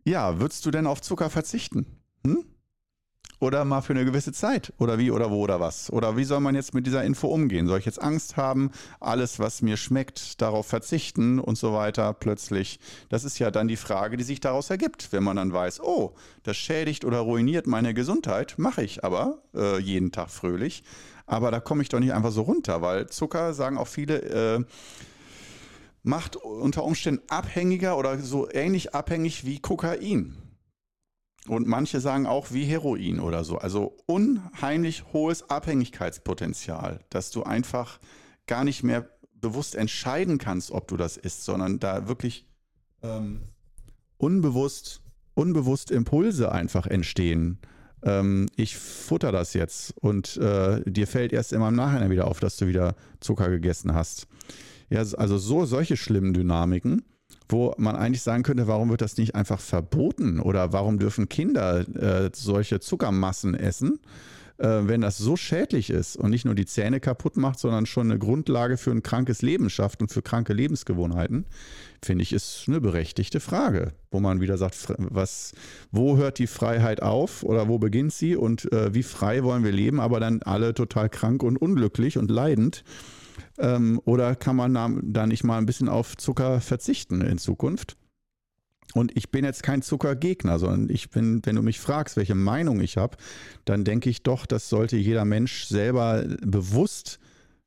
ja, 0.04 0.40
würdest 0.40 0.66
du 0.66 0.70
denn 0.70 0.86
auf 0.86 1.00
Zucker 1.00 1.30
verzichten? 1.30 1.86
Hm? 2.26 2.44
Oder 3.42 3.64
mal 3.64 3.80
für 3.80 3.92
eine 3.92 4.04
gewisse 4.04 4.32
Zeit? 4.32 4.72
Oder 4.78 4.98
wie 4.98 5.10
oder 5.10 5.32
wo 5.32 5.40
oder 5.40 5.58
was? 5.58 5.92
Oder 5.92 6.16
wie 6.16 6.22
soll 6.22 6.38
man 6.38 6.54
jetzt 6.54 6.74
mit 6.74 6.86
dieser 6.86 7.02
Info 7.02 7.26
umgehen? 7.26 7.66
Soll 7.66 7.80
ich 7.80 7.84
jetzt 7.84 8.00
Angst 8.00 8.36
haben, 8.36 8.70
alles, 9.00 9.40
was 9.40 9.62
mir 9.62 9.76
schmeckt, 9.76 10.40
darauf 10.40 10.66
verzichten 10.66 11.40
und 11.40 11.58
so 11.58 11.72
weiter 11.72 12.14
plötzlich? 12.14 12.78
Das 13.08 13.24
ist 13.24 13.40
ja 13.40 13.50
dann 13.50 13.66
die 13.66 13.76
Frage, 13.76 14.16
die 14.16 14.22
sich 14.22 14.38
daraus 14.38 14.70
ergibt, 14.70 15.12
wenn 15.12 15.24
man 15.24 15.36
dann 15.36 15.52
weiß, 15.52 15.80
oh, 15.80 16.14
das 16.44 16.56
schädigt 16.56 17.04
oder 17.04 17.18
ruiniert 17.18 17.66
meine 17.66 17.94
Gesundheit, 17.94 18.54
mache 18.58 18.84
ich 18.84 19.02
aber 19.02 19.42
äh, 19.56 19.78
jeden 19.80 20.12
Tag 20.12 20.30
fröhlich. 20.30 20.84
Aber 21.26 21.50
da 21.50 21.58
komme 21.58 21.82
ich 21.82 21.88
doch 21.88 21.98
nicht 21.98 22.12
einfach 22.12 22.30
so 22.30 22.42
runter, 22.42 22.80
weil 22.80 23.08
Zucker, 23.08 23.54
sagen 23.54 23.76
auch 23.76 23.88
viele, 23.88 24.22
äh, 24.22 24.64
macht 26.04 26.36
unter 26.36 26.84
Umständen 26.84 27.22
abhängiger 27.28 27.96
oder 27.96 28.20
so 28.20 28.48
ähnlich 28.52 28.94
abhängig 28.94 29.44
wie 29.44 29.58
Kokain. 29.58 30.36
Und 31.48 31.66
manche 31.66 32.00
sagen 32.00 32.26
auch 32.26 32.52
wie 32.52 32.64
Heroin 32.64 33.18
oder 33.18 33.42
so. 33.42 33.58
Also 33.58 33.96
unheimlich 34.06 35.04
hohes 35.12 35.50
Abhängigkeitspotenzial, 35.50 37.00
dass 37.10 37.30
du 37.30 37.42
einfach 37.42 37.98
gar 38.46 38.64
nicht 38.64 38.82
mehr 38.84 39.08
bewusst 39.34 39.74
entscheiden 39.74 40.38
kannst, 40.38 40.70
ob 40.70 40.86
du 40.86 40.96
das 40.96 41.16
isst, 41.16 41.44
sondern 41.44 41.80
da 41.80 42.06
wirklich 42.06 42.46
ähm, 43.02 43.42
unbewusst, 44.18 45.02
unbewusst 45.34 45.90
Impulse 45.90 46.52
einfach 46.52 46.86
entstehen. 46.86 47.58
Ähm, 48.04 48.46
ich 48.54 48.76
futter 48.76 49.32
das 49.32 49.52
jetzt 49.54 49.94
und 50.00 50.36
äh, 50.36 50.80
dir 50.88 51.08
fällt 51.08 51.32
erst 51.32 51.52
immer 51.52 51.68
im 51.68 51.74
Nachhinein 51.74 52.10
wieder 52.10 52.28
auf, 52.28 52.38
dass 52.38 52.56
du 52.56 52.68
wieder 52.68 52.94
Zucker 53.18 53.50
gegessen 53.50 53.94
hast. 53.94 54.28
Ja, 54.90 55.00
also 55.00 55.38
so 55.38 55.64
solche 55.64 55.96
schlimmen 55.96 56.34
Dynamiken 56.34 57.02
wo 57.48 57.74
man 57.78 57.96
eigentlich 57.96 58.22
sagen 58.22 58.42
könnte, 58.42 58.66
warum 58.66 58.90
wird 58.90 59.00
das 59.00 59.16
nicht 59.16 59.34
einfach 59.34 59.60
verboten 59.60 60.40
oder 60.40 60.72
warum 60.72 60.98
dürfen 60.98 61.28
Kinder 61.28 61.86
äh, 61.96 62.30
solche 62.34 62.80
Zuckermassen 62.80 63.54
essen, 63.54 64.00
äh, 64.58 64.82
wenn 64.82 65.00
das 65.00 65.18
so 65.18 65.36
schädlich 65.36 65.90
ist 65.90 66.16
und 66.16 66.30
nicht 66.30 66.44
nur 66.44 66.54
die 66.54 66.66
Zähne 66.66 67.00
kaputt 67.00 67.36
macht, 67.36 67.58
sondern 67.58 67.86
schon 67.86 68.10
eine 68.10 68.18
Grundlage 68.18 68.76
für 68.76 68.90
ein 68.90 69.02
krankes 69.02 69.42
Leben 69.42 69.70
schafft 69.70 70.00
und 70.00 70.12
für 70.12 70.22
kranke 70.22 70.52
Lebensgewohnheiten, 70.52 71.46
finde 72.02 72.22
ich, 72.22 72.32
ist 72.32 72.64
eine 72.66 72.80
berechtigte 72.80 73.40
Frage, 73.40 73.92
wo 74.10 74.20
man 74.20 74.40
wieder 74.40 74.56
sagt, 74.56 74.94
was, 74.98 75.52
wo 75.90 76.16
hört 76.16 76.38
die 76.38 76.46
Freiheit 76.46 77.02
auf 77.02 77.42
oder 77.42 77.68
wo 77.68 77.78
beginnt 77.78 78.12
sie 78.12 78.36
und 78.36 78.70
äh, 78.72 78.94
wie 78.94 79.02
frei 79.02 79.42
wollen 79.42 79.64
wir 79.64 79.72
leben, 79.72 80.00
aber 80.00 80.20
dann 80.20 80.42
alle 80.42 80.74
total 80.74 81.08
krank 81.08 81.42
und 81.42 81.56
unglücklich 81.56 82.18
und 82.18 82.30
leidend. 82.30 82.84
Ähm, 83.58 84.00
oder 84.04 84.34
kann 84.34 84.56
man 84.56 84.74
da, 85.02 85.26
nicht 85.26 85.44
mal 85.44 85.58
ein 85.58 85.66
bisschen 85.66 85.88
auf 85.88 86.16
Zucker 86.16 86.60
verzichten 86.60 87.20
in 87.20 87.38
Zukunft? 87.38 87.96
Und 88.94 89.16
ich 89.16 89.30
bin 89.30 89.44
jetzt 89.44 89.62
kein 89.62 89.82
Zuckergegner, 89.82 90.58
sondern 90.58 90.90
ich 90.90 91.10
bin, 91.10 91.40
wenn 91.44 91.56
du 91.56 91.62
mich 91.62 91.80
fragst, 91.80 92.16
welche 92.16 92.34
Meinung 92.34 92.80
ich 92.80 92.96
habe, 92.96 93.16
dann 93.64 93.84
denke 93.84 94.10
ich 94.10 94.22
doch, 94.22 94.44
das 94.44 94.68
sollte 94.68 94.96
jeder 94.96 95.24
Mensch 95.24 95.64
selber 95.64 96.24
bewusst 96.42 97.18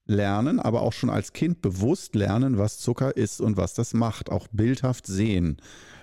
lernen, 0.06 0.60
aber 0.60 0.84
auch 0.84 0.94
schon 0.94 1.10
als 1.10 1.34
Kind 1.34 1.62
bewusst 1.62 2.14
lernen, 2.14 2.58
was 2.58 2.78
Zucker 2.78 3.18
ist 3.18 3.42
und 3.42 3.58
was 3.58 3.74
das 3.74 3.94
macht. 3.94 4.30
Auch 4.30 4.48
bildhaft 4.52 5.08
sehen 5.08 5.58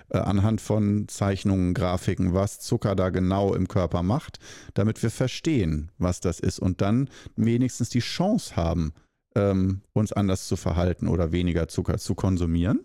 äh, 0.09 0.17
anhand 0.17 0.61
von 0.61 1.07
Zeichnungen, 1.07 1.73
Grafiken, 1.73 2.33
was 2.33 2.59
Zucker 2.59 2.95
da 2.95 3.09
genau 3.09 3.53
im 3.53 3.67
Körper 3.67 4.03
macht, 4.03 4.39
damit 4.73 5.01
wir 5.01 5.09
verstehen, 5.09 5.89
was 5.97 6.19
das 6.19 6.39
ist 6.39 6.59
und 6.59 6.81
dann 6.81 7.09
wenigstens 7.35 7.89
die 7.89 7.99
Chance 7.99 8.55
haben, 8.55 8.93
ähm, 9.35 9.81
uns 9.93 10.13
anders 10.13 10.47
zu 10.47 10.55
verhalten 10.55 11.07
oder 11.07 11.31
weniger 11.31 11.67
Zucker 11.67 11.97
zu 11.97 12.15
konsumieren. 12.15 12.81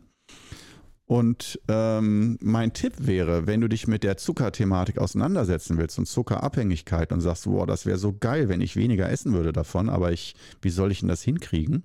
Und 1.09 1.59
ähm, 1.69 2.37
mein 2.43 2.75
Tipp 2.75 2.93
wäre, 2.99 3.47
wenn 3.47 3.63
du 3.63 3.69
dich 3.69 3.89
mit 3.89 4.05
der 4.05 4.19
Zuckerthematik 4.19 4.99
auseinandersetzen 4.99 5.79
willst 5.79 5.99
und 5.99 6.05
Zuckerabhängigkeit 6.05 7.13
und 7.13 7.23
sagst, 7.23 7.47
wow, 7.47 7.65
das 7.65 7.87
wäre 7.87 7.97
so 7.97 8.13
geil, 8.13 8.51
wenn 8.51 8.61
ich 8.61 8.77
weniger 8.77 9.09
essen 9.09 9.33
würde 9.33 9.55
davon, 9.55 9.89
aber 9.89 10.13
ich, 10.13 10.35
wie 10.61 10.69
soll 10.69 10.93
ich 10.93 11.01
denn 11.01 11.09
das 11.09 11.23
hinkriegen? 11.23 11.85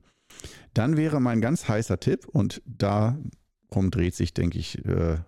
Dann 0.74 0.98
wäre 0.98 1.22
mein 1.22 1.40
ganz 1.40 1.70
heißer 1.70 2.02
Tipp 2.02 2.28
und 2.28 2.62
darum 2.66 3.92
dreht 3.92 4.14
sich, 4.14 4.34
denke 4.34 4.60
ich, 4.60 4.84
äh, 4.86 5.20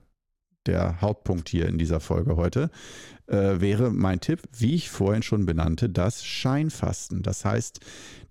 der 0.65 1.01
Hauptpunkt 1.01 1.49
hier 1.49 1.67
in 1.67 1.77
dieser 1.77 1.99
Folge 1.99 2.35
heute, 2.35 2.69
äh, 3.27 3.59
wäre 3.59 3.91
mein 3.91 4.19
Tipp, 4.19 4.41
wie 4.57 4.75
ich 4.75 4.89
vorhin 4.89 5.23
schon 5.23 5.45
benannte, 5.45 5.89
das 5.89 6.25
Scheinfasten. 6.25 7.23
Das 7.23 7.45
heißt, 7.45 7.79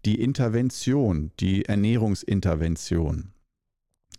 die 0.04 0.20
Intervention, 0.20 1.32
die 1.40 1.64
Ernährungsintervention. 1.64 3.30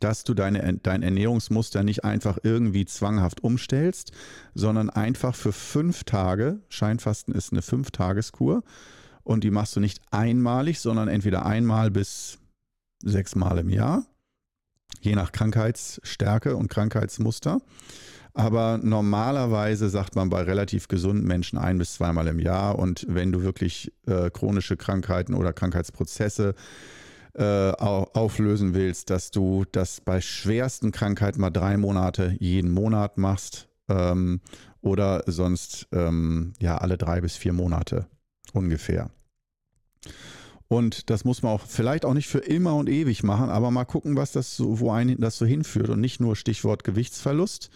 Dass 0.01 0.25
du 0.25 0.33
deine, 0.33 0.79
dein 0.83 1.03
Ernährungsmuster 1.03 1.83
nicht 1.83 2.03
einfach 2.03 2.37
irgendwie 2.43 2.85
zwanghaft 2.85 3.43
umstellst, 3.43 4.11
sondern 4.53 4.89
einfach 4.89 5.35
für 5.35 5.53
fünf 5.53 6.03
Tage, 6.03 6.59
Scheinfasten 6.67 7.33
ist 7.33 7.53
eine 7.53 7.61
Fünf-Tageskur, 7.61 8.63
und 9.23 9.43
die 9.43 9.51
machst 9.51 9.75
du 9.75 9.79
nicht 9.79 10.01
einmalig, 10.11 10.79
sondern 10.79 11.07
entweder 11.07 11.45
einmal 11.45 11.91
bis 11.91 12.37
sechsmal 13.03 13.57
im 13.57 13.69
Jahr, 13.69 14.05
je 15.01 15.15
nach 15.15 15.31
Krankheitsstärke 15.31 16.55
und 16.55 16.69
Krankheitsmuster. 16.69 17.59
Aber 18.33 18.79
normalerweise 18.81 19.89
sagt 19.89 20.15
man 20.15 20.29
bei 20.29 20.41
relativ 20.41 20.89
gesunden 20.89 21.25
Menschen 21.25 21.57
ein 21.57 21.77
bis 21.77 21.93
zweimal 21.93 22.27
im 22.27 22.39
Jahr. 22.39 22.77
Und 22.77 23.05
wenn 23.07 23.31
du 23.31 23.43
wirklich 23.43 23.93
äh, 24.07 24.29
chronische 24.29 24.75
Krankheiten 24.75 25.33
oder 25.33 25.53
Krankheitsprozesse 25.53 26.53
äh, 27.33 27.71
auflösen 27.71 28.73
willst, 28.73 29.09
dass 29.09 29.31
du 29.31 29.65
das 29.71 30.01
bei 30.01 30.19
schwersten 30.19 30.91
Krankheiten 30.91 31.39
mal 31.39 31.49
drei 31.49 31.77
Monate 31.77 32.35
jeden 32.39 32.71
Monat 32.71 33.17
machst 33.17 33.69
ähm, 33.87 34.41
oder 34.81 35.23
sonst 35.27 35.87
ähm, 35.93 36.53
ja 36.59 36.77
alle 36.77 36.97
drei 36.97 37.21
bis 37.21 37.35
vier 37.35 37.53
Monate 37.53 38.07
ungefähr. 38.53 39.09
Und 40.67 41.09
das 41.09 41.25
muss 41.25 41.43
man 41.43 41.51
auch 41.51 41.61
vielleicht 41.61 42.05
auch 42.05 42.13
nicht 42.13 42.27
für 42.27 42.39
immer 42.39 42.75
und 42.75 42.89
ewig 42.89 43.23
machen, 43.23 43.49
aber 43.49 43.69
mal 43.69 43.85
gucken, 43.85 44.17
was 44.17 44.31
das 44.31 44.55
so, 44.55 44.79
wo 44.79 44.91
ein 44.91 45.15
das 45.19 45.37
so 45.37 45.45
hinführt 45.45 45.89
und 45.89 46.01
nicht 46.01 46.19
nur 46.19 46.35
Stichwort 46.35 46.83
Gewichtsverlust, 46.83 47.69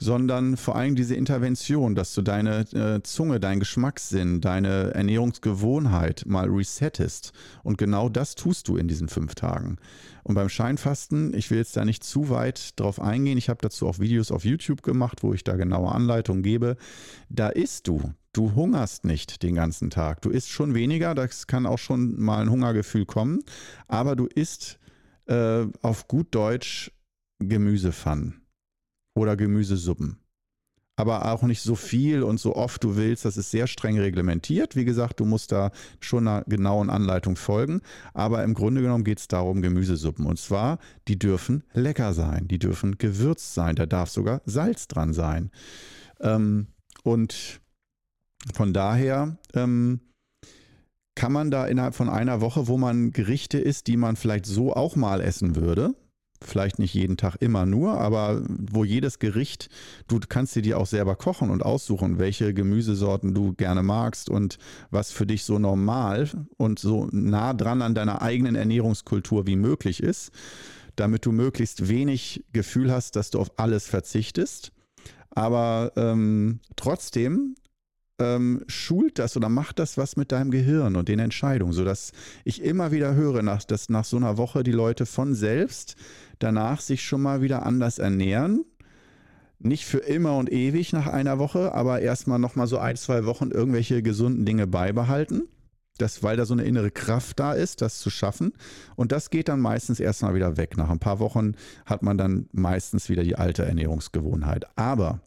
sondern 0.00 0.56
vor 0.56 0.76
allem 0.76 0.96
diese 0.96 1.14
Intervention, 1.14 1.94
dass 1.94 2.14
du 2.14 2.22
deine 2.22 2.60
äh, 2.72 3.02
Zunge, 3.02 3.38
dein 3.38 3.60
Geschmackssinn, 3.60 4.40
deine 4.40 4.92
Ernährungsgewohnheit 4.94 6.24
mal 6.26 6.48
resettest. 6.48 7.32
Und 7.62 7.78
genau 7.78 8.08
das 8.08 8.34
tust 8.34 8.68
du 8.68 8.76
in 8.76 8.88
diesen 8.88 9.08
fünf 9.08 9.34
Tagen. 9.34 9.76
Und 10.22 10.34
beim 10.34 10.48
Scheinfasten, 10.48 11.34
ich 11.34 11.50
will 11.50 11.58
jetzt 11.58 11.76
da 11.76 11.84
nicht 11.84 12.02
zu 12.02 12.30
weit 12.30 12.78
drauf 12.80 13.00
eingehen, 13.00 13.38
ich 13.38 13.48
habe 13.50 13.60
dazu 13.60 13.86
auch 13.86 13.98
Videos 13.98 14.32
auf 14.32 14.44
YouTube 14.44 14.82
gemacht, 14.82 15.22
wo 15.22 15.34
ich 15.34 15.44
da 15.44 15.56
genaue 15.56 15.92
Anleitungen 15.92 16.42
gebe. 16.42 16.76
Da 17.28 17.48
isst 17.48 17.86
du. 17.86 18.12
Du 18.32 18.54
hungerst 18.54 19.04
nicht 19.04 19.42
den 19.42 19.56
ganzen 19.56 19.90
Tag. 19.90 20.22
Du 20.22 20.30
isst 20.30 20.50
schon 20.50 20.74
weniger, 20.74 21.14
das 21.14 21.48
kann 21.48 21.66
auch 21.66 21.78
schon 21.78 22.20
mal 22.20 22.40
ein 22.40 22.50
Hungergefühl 22.50 23.04
kommen, 23.04 23.42
aber 23.88 24.14
du 24.14 24.26
isst 24.26 24.78
äh, 25.26 25.66
auf 25.82 26.06
gut 26.06 26.28
Deutsch 26.34 26.92
Gemüsepfannen 27.40 28.42
oder 29.14 29.36
Gemüsesuppen. 29.36 30.18
Aber 30.96 31.32
auch 31.32 31.42
nicht 31.44 31.62
so 31.62 31.76
viel 31.76 32.22
und 32.22 32.38
so 32.38 32.54
oft 32.54 32.84
du 32.84 32.94
willst. 32.94 33.24
Das 33.24 33.38
ist 33.38 33.50
sehr 33.50 33.66
streng 33.66 33.98
reglementiert. 33.98 34.76
Wie 34.76 34.84
gesagt, 34.84 35.18
du 35.18 35.24
musst 35.24 35.50
da 35.50 35.70
schon 35.98 36.28
einer 36.28 36.44
genauen 36.44 36.90
Anleitung 36.90 37.36
folgen. 37.36 37.80
Aber 38.12 38.44
im 38.44 38.52
Grunde 38.52 38.82
genommen 38.82 39.04
geht 39.04 39.18
es 39.18 39.26
darum, 39.26 39.62
Gemüsesuppen. 39.62 40.26
Und 40.26 40.38
zwar, 40.38 40.78
die 41.08 41.18
dürfen 41.18 41.64
lecker 41.72 42.12
sein. 42.12 42.48
Die 42.48 42.58
dürfen 42.58 42.98
gewürzt 42.98 43.54
sein. 43.54 43.76
Da 43.76 43.86
darf 43.86 44.10
sogar 44.10 44.42
Salz 44.44 44.88
dran 44.88 45.14
sein. 45.14 45.50
Ähm, 46.20 46.66
und 47.02 47.62
von 48.54 48.72
daher 48.72 49.36
ähm, 49.54 50.00
kann 51.14 51.32
man 51.32 51.50
da 51.50 51.66
innerhalb 51.66 51.94
von 51.94 52.08
einer 52.08 52.40
Woche, 52.40 52.68
wo 52.68 52.78
man 52.78 53.12
Gerichte 53.12 53.58
isst, 53.58 53.86
die 53.86 53.96
man 53.96 54.16
vielleicht 54.16 54.46
so 54.46 54.74
auch 54.74 54.96
mal 54.96 55.20
essen 55.20 55.56
würde, 55.56 55.94
vielleicht 56.42 56.78
nicht 56.78 56.94
jeden 56.94 57.16
Tag 57.16 57.36
immer 57.40 57.66
nur, 57.66 58.00
aber 58.00 58.42
wo 58.46 58.84
jedes 58.84 59.18
Gericht, 59.18 59.68
du 60.08 60.18
kannst 60.26 60.56
dir 60.56 60.62
die 60.62 60.74
auch 60.74 60.86
selber 60.86 61.16
kochen 61.16 61.50
und 61.50 61.62
aussuchen, 61.62 62.18
welche 62.18 62.54
Gemüsesorten 62.54 63.34
du 63.34 63.52
gerne 63.52 63.82
magst 63.82 64.30
und 64.30 64.58
was 64.90 65.12
für 65.12 65.26
dich 65.26 65.44
so 65.44 65.58
normal 65.58 66.30
und 66.56 66.78
so 66.78 67.08
nah 67.12 67.52
dran 67.52 67.82
an 67.82 67.94
deiner 67.94 68.22
eigenen 68.22 68.54
Ernährungskultur 68.54 69.46
wie 69.46 69.56
möglich 69.56 70.02
ist, 70.02 70.30
damit 70.96 71.26
du 71.26 71.32
möglichst 71.32 71.88
wenig 71.88 72.44
Gefühl 72.52 72.90
hast, 72.90 73.16
dass 73.16 73.30
du 73.30 73.40
auf 73.40 73.58
alles 73.58 73.86
verzichtest, 73.86 74.72
aber 75.30 75.92
ähm, 75.96 76.60
trotzdem 76.76 77.54
ähm, 78.20 78.62
schult 78.66 79.18
das 79.18 79.36
oder 79.36 79.48
macht 79.48 79.78
das 79.78 79.98
was 79.98 80.16
mit 80.16 80.32
deinem 80.32 80.50
Gehirn 80.50 80.96
und 80.96 81.08
den 81.08 81.18
Entscheidungen, 81.18 81.72
sodass 81.72 82.12
ich 82.44 82.62
immer 82.62 82.92
wieder 82.92 83.14
höre, 83.14 83.42
nach, 83.42 83.64
dass 83.64 83.88
nach 83.88 84.04
so 84.04 84.16
einer 84.16 84.36
Woche 84.36 84.62
die 84.62 84.72
Leute 84.72 85.06
von 85.06 85.34
selbst 85.34 85.96
danach 86.38 86.80
sich 86.80 87.02
schon 87.02 87.22
mal 87.22 87.42
wieder 87.42 87.64
anders 87.64 87.98
ernähren. 87.98 88.64
Nicht 89.58 89.84
für 89.84 89.98
immer 89.98 90.36
und 90.36 90.50
ewig 90.50 90.92
nach 90.92 91.06
einer 91.06 91.38
Woche, 91.38 91.74
aber 91.74 92.00
erstmal 92.00 92.38
nochmal 92.38 92.66
so 92.66 92.78
ein, 92.78 92.96
zwei 92.96 93.26
Wochen 93.26 93.50
irgendwelche 93.50 94.02
gesunden 94.02 94.46
Dinge 94.46 94.66
beibehalten. 94.66 95.48
Das, 95.98 96.22
weil 96.22 96.38
da 96.38 96.46
so 96.46 96.54
eine 96.54 96.64
innere 96.64 96.90
Kraft 96.90 97.38
da 97.38 97.52
ist, 97.52 97.82
das 97.82 97.98
zu 97.98 98.08
schaffen. 98.08 98.54
Und 98.96 99.12
das 99.12 99.28
geht 99.28 99.48
dann 99.48 99.60
meistens 99.60 100.00
erstmal 100.00 100.34
wieder 100.34 100.56
weg. 100.56 100.78
Nach 100.78 100.88
ein 100.88 100.98
paar 100.98 101.18
Wochen 101.18 101.52
hat 101.84 102.02
man 102.02 102.16
dann 102.16 102.48
meistens 102.52 103.10
wieder 103.10 103.22
die 103.22 103.36
alte 103.36 103.66
Ernährungsgewohnheit. 103.66 104.64
Aber 104.78 105.20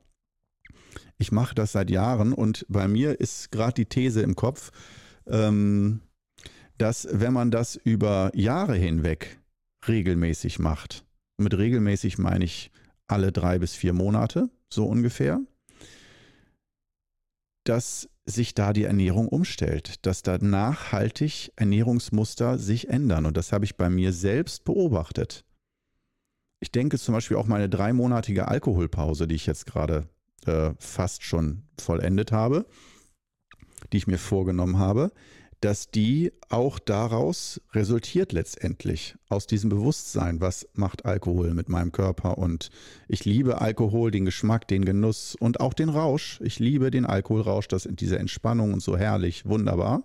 ich 1.23 1.31
mache 1.31 1.55
das 1.55 1.71
seit 1.71 1.89
Jahren 1.89 2.33
und 2.33 2.65
bei 2.67 2.89
mir 2.89 3.19
ist 3.21 3.49
gerade 3.49 3.73
die 3.73 3.85
These 3.85 4.21
im 4.21 4.35
Kopf, 4.35 4.71
ähm, 5.25 6.01
dass 6.77 7.07
wenn 7.09 7.31
man 7.31 7.49
das 7.49 7.77
über 7.77 8.29
Jahre 8.35 8.75
hinweg 8.75 9.39
regelmäßig 9.87 10.59
macht, 10.59 11.05
mit 11.37 11.57
regelmäßig 11.57 12.17
meine 12.17 12.43
ich 12.43 12.71
alle 13.07 13.31
drei 13.31 13.57
bis 13.57 13.73
vier 13.73 13.93
Monate, 13.93 14.49
so 14.69 14.85
ungefähr, 14.85 15.39
dass 17.63 18.09
sich 18.25 18.53
da 18.53 18.73
die 18.73 18.83
Ernährung 18.83 19.29
umstellt, 19.29 20.05
dass 20.05 20.23
da 20.23 20.37
nachhaltig 20.37 21.53
Ernährungsmuster 21.55 22.57
sich 22.57 22.89
ändern. 22.89 23.25
Und 23.25 23.37
das 23.37 23.53
habe 23.53 23.63
ich 23.63 23.77
bei 23.77 23.89
mir 23.89 24.11
selbst 24.11 24.65
beobachtet. 24.65 25.45
Ich 26.59 26.71
denke 26.71 26.99
zum 26.99 27.13
Beispiel 27.13 27.37
auch 27.37 27.47
meine 27.47 27.69
dreimonatige 27.69 28.49
Alkoholpause, 28.49 29.25
die 29.25 29.35
ich 29.35 29.45
jetzt 29.45 29.65
gerade 29.65 30.09
äh, 30.47 30.73
fast 30.79 31.23
schon 31.23 31.63
vollendet 31.79 32.31
habe, 32.31 32.65
die 33.91 33.97
ich 33.97 34.07
mir 34.07 34.17
vorgenommen 34.17 34.77
habe, 34.77 35.11
dass 35.63 35.89
die 35.89 36.33
auch 36.49 36.77
daraus 36.77 37.61
resultiert 37.71 38.33
letztendlich, 38.33 39.15
aus 39.29 39.47
diesem 39.47 39.69
Bewusstsein, 39.69 40.41
was 40.41 40.67
macht 40.73 41.05
Alkohol 41.05 41.53
mit 41.53 41.69
meinem 41.69 41.93
Körper. 41.93 42.37
Und 42.37 42.69
ich 43.07 43.23
liebe 43.23 43.61
Alkohol, 43.61 44.11
den 44.11 44.25
Geschmack, 44.25 44.67
den 44.67 44.83
Genuss 44.83 45.35
und 45.39 45.61
auch 45.61 45.73
den 45.73 45.87
Rausch. 45.87 46.41
Ich 46.43 46.59
liebe 46.59 46.91
den 46.91 47.05
Alkoholrausch, 47.05 47.69
das 47.69 47.87
diese 47.89 48.19
Entspannung 48.19 48.73
und 48.73 48.81
so 48.81 48.97
herrlich, 48.97 49.45
wunderbar. 49.45 50.03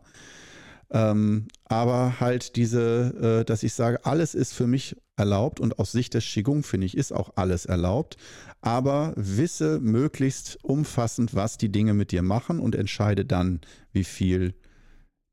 Ähm, 0.91 1.49
aber 1.65 2.19
halt 2.19 2.57
diese, 2.57 3.41
äh, 3.41 3.45
dass 3.45 3.63
ich 3.63 3.75
sage, 3.75 4.05
alles 4.05 4.35
ist 4.35 4.55
für 4.55 4.67
mich 4.67 4.97
erlaubt 5.17 5.61
und 5.61 5.79
aus 5.79 5.93
Sicht 5.93 6.15
des 6.15 6.25
Qigong 6.25 6.63
finde 6.63 6.87
ich, 6.87 6.97
ist 6.97 7.13
auch 7.13 7.33
alles 7.37 7.67
erlaubt. 7.67 8.17
Aber 8.61 9.13
wisse 9.17 9.81
möglichst 9.81 10.59
umfassend, 10.65 11.35
was 11.35 11.59
die 11.59 11.71
Dinge 11.71 11.95
mit 11.95 12.13
dir 12.13 12.23
machen 12.23 12.59
und 12.59 12.75
entscheide 12.75 13.25
dann, 13.25 13.61
wie 13.93 14.05
viel 14.05 14.55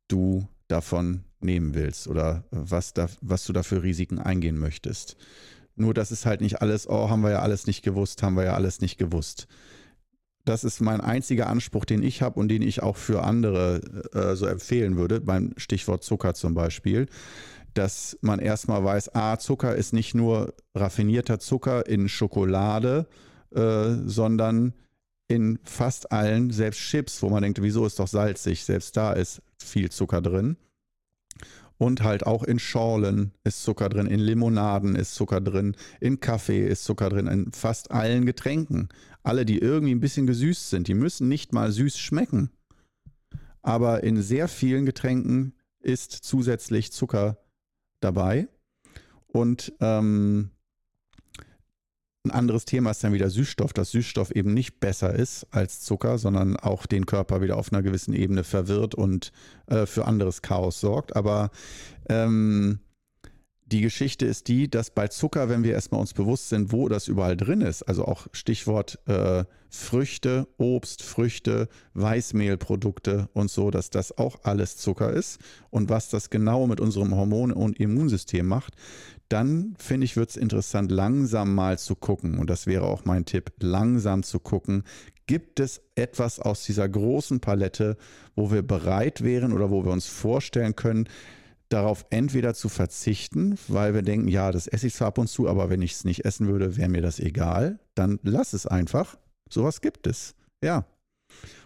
du 0.08 0.48
davon 0.68 1.24
nehmen 1.40 1.74
willst 1.74 2.08
oder 2.08 2.44
was, 2.52 2.94
da, 2.94 3.08
was 3.22 3.46
du 3.46 3.54
da 3.54 3.64
für 3.64 3.84
Risiken 3.84 4.20
eingehen 4.20 4.58
möchtest. 4.58 5.16
Nur 5.76 5.94
das 5.94 6.12
ist 6.12 6.26
halt 6.26 6.42
nicht 6.42 6.62
alles, 6.62 6.88
oh, 6.88 7.10
haben 7.10 7.22
wir 7.22 7.32
ja 7.32 7.40
alles 7.40 7.68
nicht 7.68 7.84
gewusst, 7.84 8.24
haben 8.24 8.36
wir 8.36 8.46
ja 8.46 8.56
alles 8.56 8.82
nicht 8.82 8.98
gewusst. 8.98 9.48
Das 10.46 10.64
ist 10.64 10.80
mein 10.80 11.02
einziger 11.02 11.48
Anspruch, 11.48 11.86
den 11.86 12.04
ich 12.04 12.22
habe 12.22 12.40
und 12.40 12.50
den 12.50 12.62
ich 12.62 12.84
auch 12.84 12.98
für 12.98 13.24
andere 13.24 13.82
äh, 14.14 14.36
so 14.36 14.46
empfehlen 14.46 14.96
würde, 14.96 15.20
beim 15.20 15.54
Stichwort 15.58 16.04
Zucker 16.04 16.36
zum 16.36 16.54
Beispiel, 16.54 17.08
dass 17.74 18.18
man 18.22 18.40
erstmal 18.40 18.84
weiß, 18.84 19.16
ah, 19.16 19.38
Zucker 19.38 19.76
ist 19.76 19.92
nicht 19.92 20.14
nur 20.14 20.54
raffinierter 20.76 21.40
Zucker 21.40 21.88
in 21.88 22.08
Schokolade, 22.08 23.08
äh, 23.54 23.96
sondern 24.06 24.74
in 25.28 25.60
fast 25.64 26.12
allen, 26.12 26.52
selbst 26.52 26.80
Chips, 26.80 27.24
wo 27.24 27.30
man 27.30 27.42
denkt, 27.42 27.62
wieso 27.62 27.86
ist 27.86 28.00
doch 28.00 28.08
salzig, 28.08 28.64
selbst 28.64 28.96
da 28.96 29.14
ist 29.14 29.42
viel 29.62 29.90
Zucker 29.90 30.22
drin. 30.22 30.58
Und 31.78 32.04
halt 32.04 32.26
auch 32.26 32.44
in 32.44 32.60
Schorlen 32.60 33.34
ist 33.44 33.64
Zucker 33.64 33.90
drin, 33.90 34.08
in 34.08 34.20
Limonaden 34.20 34.96
ist 34.96 35.14
Zucker 35.16 35.42
drin, 35.42 35.76
in 36.00 36.22
Kaffee 36.22 36.66
ist 36.66 36.86
Zucker 36.86 37.10
drin, 37.10 37.28
in 37.28 37.52
fast 37.52 37.92
allen 37.92 38.26
Getränken. 38.26 38.88
Alle, 39.26 39.44
die 39.44 39.58
irgendwie 39.58 39.94
ein 39.96 40.00
bisschen 40.00 40.28
gesüßt 40.28 40.70
sind, 40.70 40.88
die 40.88 40.94
müssen 40.94 41.28
nicht 41.28 41.52
mal 41.52 41.72
süß 41.72 41.98
schmecken. 41.98 42.52
Aber 43.64 44.04
in 44.04 44.22
sehr 44.22 44.48
vielen 44.48 44.86
Getränken 44.86 45.56
ist 45.80 46.12
zusätzlich 46.12 46.92
Zucker 46.92 47.40
dabei. 48.02 48.48
Und 49.26 49.74
ähm, 49.80 50.52
ein 52.24 52.32
anderes 52.32 52.66
Thema 52.66 52.92
ist 52.92 53.04
dann 53.04 53.14
wieder 53.14 53.32
Süßstoff, 53.32 53.74
dass 53.74 53.92
Süßstoff 53.92 54.30
eben 54.32 54.54
nicht 54.54 54.80
besser 54.80 55.14
ist 55.16 55.48
als 55.50 55.82
Zucker, 55.82 56.20
sondern 56.20 56.56
auch 56.56 56.86
den 56.86 57.08
Körper 57.08 57.42
wieder 57.42 57.58
auf 57.58 57.74
einer 57.74 57.82
gewissen 57.82 58.14
Ebene 58.14 58.44
verwirrt 58.44 58.94
und 58.94 59.32
äh, 59.66 59.88
für 59.88 60.06
anderes 60.06 60.44
Chaos 60.44 60.80
sorgt. 60.80 61.16
Aber 61.16 61.50
ähm, 62.10 62.80
die 63.68 63.82
Geschichte 63.82 64.28
ist 64.28 64.48
die, 64.48 64.70
dass 64.70 64.92
bei 64.92 65.08
Zucker, 65.08 65.50
wenn 65.50 65.64
wir 65.64 65.74
erstmal 65.74 66.00
uns 66.00 66.14
bewusst 66.14 66.50
sind, 66.50 66.72
wo 66.72 66.88
das 66.88 67.08
überall 67.08 67.36
drin 67.36 67.62
ist, 67.62 67.82
also 67.84 68.06
auch 68.06 68.28
Stichwort 68.32 69.00
äh, 69.08 69.44
Früchte, 69.70 70.48
Obst, 70.58 71.02
Früchte, 71.02 71.68
Weißmehlprodukte 71.96 73.28
und 73.34 73.50
so, 73.50 73.72
dass 73.72 73.90
das 73.90 74.18
auch 74.18 74.38
alles 74.44 74.78
Zucker 74.78 75.12
ist 75.12 75.40
und 75.72 75.90
was 75.90 76.10
das 76.10 76.30
genau 76.30 76.68
mit 76.68 76.80
unserem 76.80 77.16
Hormon- 77.16 77.52
und 77.52 77.80
Immunsystem 77.80 78.48
macht, 78.48 78.76
dann 79.30 79.76
finde 79.80 80.06
ich, 80.06 80.16
wird 80.16 80.30
es 80.30 80.38
interessant, 80.38 80.92
langsam 80.92 81.56
mal 81.56 81.80
zu 81.80 81.96
gucken. 81.96 82.38
Und 82.38 82.50
das 82.50 82.68
wäre 82.68 82.86
auch 82.86 83.06
mein 83.06 83.26
Tipp, 83.26 83.52
langsam 83.60 84.22
zu 84.22 84.40
gucken. 84.40 84.84
Gibt 85.26 85.60
es 85.60 85.82
etwas 85.96 86.40
aus 86.40 86.64
dieser 86.64 86.88
großen 86.88 87.40
Palette, 87.40 87.98
wo 88.36 88.52
wir 88.52 88.62
bereit 88.62 89.24
wären 89.24 89.52
oder 89.52 89.72
wo 89.72 89.84
wir 89.84 89.92
uns 89.92 90.06
vorstellen 90.06 90.76
können, 90.76 91.10
darauf 91.70 92.06
entweder 92.10 92.54
zu 92.54 92.70
verzichten, 92.70 93.58
weil 93.68 93.94
wir 93.94 94.02
denken, 94.02 94.28
ja, 94.28 94.52
das 94.52 94.68
esse 94.68 94.88
ich 94.88 94.94
zwar 94.94 95.08
ab 95.08 95.18
und 95.18 95.28
zu, 95.28 95.48
aber 95.48 95.70
wenn 95.70 95.82
ich 95.82 95.94
es 95.94 96.06
nicht 96.06 96.26
essen 96.26 96.48
würde, 96.48 96.78
wäre 96.78 96.90
mir 96.90 97.02
das 97.02 97.20
egal. 97.20 97.80
Dann 97.96 98.20
lass 98.24 98.54
es 98.54 98.68
einfach. 98.68 99.18
Sowas 99.50 99.82
gibt 99.82 100.08
es. 100.08 100.36
Ja. 100.64 100.86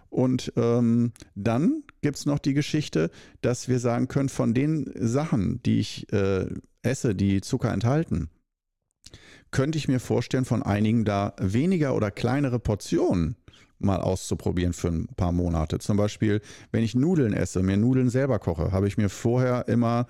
Und 0.10 0.54
ähm, 0.56 1.12
dann 1.36 1.84
gibt 2.02 2.18
es 2.18 2.26
noch 2.26 2.40
die 2.40 2.54
Geschichte, 2.54 3.12
dass 3.42 3.68
wir 3.68 3.80
sagen 3.80 4.08
können, 4.08 4.30
von 4.30 4.54
den 4.54 4.92
Sachen, 4.96 5.62
die 5.64 5.80
ich 5.80 6.12
äh, 6.12 6.48
esse, 6.82 7.14
die 7.14 7.42
Zucker 7.42 7.72
enthalten, 7.72 8.30
könnte 9.52 9.78
ich 9.78 9.88
mir 9.88 10.00
vorstellen, 10.00 10.46
von 10.46 10.64
einigen 10.64 11.06
da 11.06 11.34
weniger 11.40 11.96
oder 11.96 12.12
kleinere 12.12 12.60
Portionen 12.60 13.36
mal 13.80 14.02
auszuprobieren 14.02 14.74
für 14.74 14.90
ein 14.90 15.08
paar 15.16 15.32
Monate. 15.32 15.80
Zum 15.80 15.98
Beispiel, 15.98 16.42
wenn 16.72 16.84
ich 16.84 16.96
Nudeln 16.96 17.34
esse, 17.34 17.64
mir 17.64 17.78
Nudeln 17.78 18.10
selber 18.10 18.40
koche, 18.40 18.72
habe 18.72 18.88
ich 18.88 18.98
mir 18.98 19.10
vorher 19.10 19.68
immer 19.68 20.08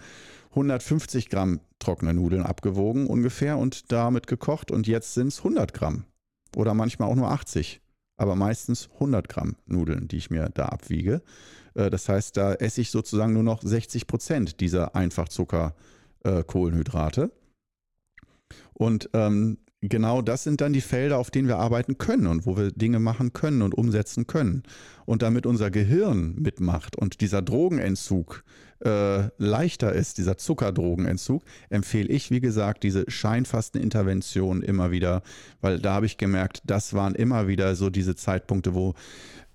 150 0.52 1.30
Gramm 1.30 1.60
trockene 1.78 2.14
Nudeln 2.14 2.44
abgewogen 2.44 3.08
ungefähr 3.08 3.58
und 3.58 3.92
damit 3.92 4.28
gekocht 4.28 4.72
und 4.72 4.88
jetzt 4.88 5.14
sind 5.14 5.28
es 5.28 5.40
100 5.40 5.74
Gramm 5.74 6.06
oder 6.56 6.74
manchmal 6.74 7.10
auch 7.10 7.16
nur 7.16 7.32
80, 7.32 7.82
aber 8.18 8.36
meistens 8.36 8.90
100 8.96 9.30
Gramm 9.30 9.56
Nudeln, 9.66 10.08
die 10.08 10.18
ich 10.18 10.30
mir 10.30 10.50
da 10.54 10.66
abwiege. 10.66 11.22
Äh, 11.76 11.90
das 11.90 12.10
heißt, 12.10 12.36
da 12.36 12.54
esse 12.54 12.82
ich 12.82 12.92
sozusagen 12.92 13.34
nur 13.34 13.44
noch 13.44 13.62
60 13.62 14.08
Prozent 14.08 14.60
dieser 14.60 14.96
Einfachzucker 14.96 15.76
äh. 16.24 16.44
Und 18.74 19.10
ähm, 19.14 19.58
genau 19.82 20.22
das 20.22 20.44
sind 20.44 20.62
dann 20.62 20.74
die 20.74 20.82
Felder, 20.82 21.18
auf 21.18 21.32
denen 21.32 21.48
wir 21.48 21.58
arbeiten 21.58 21.98
können 21.98 22.28
und 22.28 22.46
wo 22.46 22.58
wir 22.58 22.72
Dinge 22.72 23.00
machen 23.00 23.34
können 23.34 23.62
und 23.62 23.74
umsetzen 23.74 24.28
können. 24.28 24.64
Und 25.06 25.22
damit 25.22 25.46
unser 25.46 25.72
Gehirn 25.72 26.36
mitmacht 26.36 26.96
und 26.98 27.22
dieser 27.22 27.42
Drogenentzug 27.42 28.44
äh, 28.84 29.30
leichter 29.38 29.94
ist, 29.94 30.18
dieser 30.18 30.38
Zuckerdrogenentzug, 30.38 31.44
empfehle 31.70 32.10
ich, 32.10 32.32
wie 32.32 32.40
gesagt, 32.40 32.84
diese 32.84 33.10
Scheinfastenintervention 33.10 34.62
immer 34.62 34.92
wieder, 34.92 35.22
weil 35.62 35.80
da 35.80 35.96
habe 35.96 36.06
ich 36.06 36.18
gemerkt, 36.18 36.62
das 36.66 36.94
waren 36.94 37.16
immer 37.16 37.48
wieder 37.48 37.76
so 37.76 37.90
diese 37.90 38.16
Zeitpunkte, 38.16 38.74
wo 38.74 38.94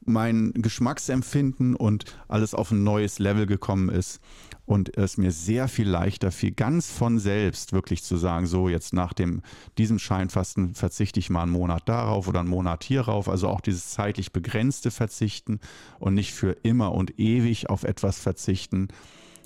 mein 0.06 0.52
Geschmacksempfinden 0.54 1.74
und 1.74 2.04
alles 2.28 2.54
auf 2.54 2.70
ein 2.70 2.84
neues 2.84 3.18
Level 3.18 3.46
gekommen 3.46 3.88
ist 3.88 4.20
und 4.66 4.96
es 4.96 5.18
mir 5.18 5.30
sehr 5.30 5.68
viel 5.68 5.88
leichter 5.88 6.30
fiel, 6.30 6.52
ganz 6.52 6.90
von 6.90 7.18
selbst 7.18 7.72
wirklich 7.72 8.02
zu 8.02 8.16
sagen, 8.16 8.46
so 8.46 8.68
jetzt 8.68 8.92
nach 8.92 9.12
dem, 9.12 9.42
diesem 9.76 9.98
Scheinfasten 9.98 10.74
verzichte 10.74 11.20
ich 11.20 11.30
mal 11.30 11.42
einen 11.42 11.52
Monat 11.52 11.88
darauf 11.88 12.28
oder 12.28 12.40
einen 12.40 12.48
Monat 12.48 12.84
hierauf, 12.84 13.28
also 13.28 13.48
auch 13.48 13.60
dieses 13.60 13.90
zeitlich 13.90 14.32
begrenzte 14.32 14.90
Verzichten 14.90 15.60
und 15.98 16.14
nicht 16.14 16.32
für 16.32 16.52
immer 16.62 16.92
und 16.92 17.18
ewig 17.18 17.68
auf 17.68 17.84
etwas 17.84 18.18
verzichten. 18.18 18.88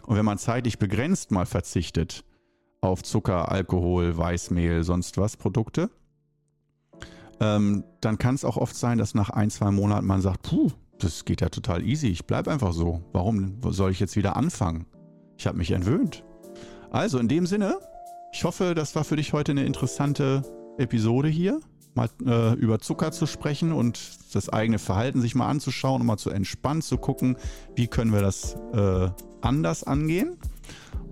Und 0.06 0.16
wenn 0.16 0.24
man 0.24 0.38
zeitlich 0.38 0.78
begrenzt 0.78 1.32
mal 1.32 1.46
verzichtet 1.46 2.24
auf 2.80 3.02
Zucker, 3.02 3.50
Alkohol, 3.50 4.16
Weißmehl, 4.16 4.84
sonst 4.84 5.18
was 5.18 5.36
Produkte, 5.36 5.90
ähm, 7.40 7.84
dann 8.00 8.18
kann 8.18 8.36
es 8.36 8.44
auch 8.44 8.56
oft 8.56 8.76
sein, 8.76 8.98
dass 8.98 9.14
nach 9.14 9.30
ein, 9.30 9.50
zwei 9.50 9.70
Monaten 9.70 10.06
man 10.06 10.20
sagt, 10.20 10.42
puh, 10.42 10.70
das 10.98 11.24
geht 11.24 11.40
ja 11.40 11.48
total 11.48 11.84
easy, 11.84 12.08
ich 12.08 12.26
bleibe 12.26 12.50
einfach 12.50 12.72
so. 12.72 13.02
Warum 13.12 13.60
soll 13.70 13.90
ich 13.90 14.00
jetzt 14.00 14.16
wieder 14.16 14.36
anfangen? 14.36 14.86
Ich 15.38 15.46
habe 15.46 15.56
mich 15.56 15.70
entwöhnt. 15.70 16.24
Also 16.90 17.18
in 17.18 17.28
dem 17.28 17.46
Sinne, 17.46 17.78
ich 18.32 18.44
hoffe, 18.44 18.74
das 18.74 18.94
war 18.94 19.04
für 19.04 19.16
dich 19.16 19.32
heute 19.32 19.52
eine 19.52 19.64
interessante 19.64 20.42
Episode 20.76 21.28
hier. 21.28 21.60
mal 21.94 22.08
äh, 22.26 22.54
über 22.54 22.78
Zucker 22.80 23.12
zu 23.12 23.26
sprechen 23.26 23.72
und 23.72 23.98
das 24.34 24.48
eigene 24.48 24.78
Verhalten 24.78 25.20
sich 25.20 25.34
mal 25.34 25.48
anzuschauen 25.48 26.00
und 26.00 26.06
mal 26.06 26.16
zu 26.18 26.30
entspannen, 26.30 26.82
zu 26.82 26.98
gucken, 26.98 27.36
wie 27.74 27.86
können 27.86 28.12
wir 28.12 28.20
das 28.20 28.56
äh, 28.72 29.10
anders 29.40 29.84
angehen. 29.84 30.38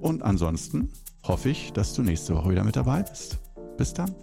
Und 0.00 0.22
ansonsten 0.22 0.90
hoffe 1.24 1.48
ich, 1.48 1.72
dass 1.72 1.94
du 1.94 2.02
nächste 2.02 2.34
Woche 2.34 2.50
wieder 2.50 2.64
mit 2.64 2.76
dabei 2.76 3.02
bist. 3.02 3.38
Bis 3.76 3.94
dann. 3.94 4.14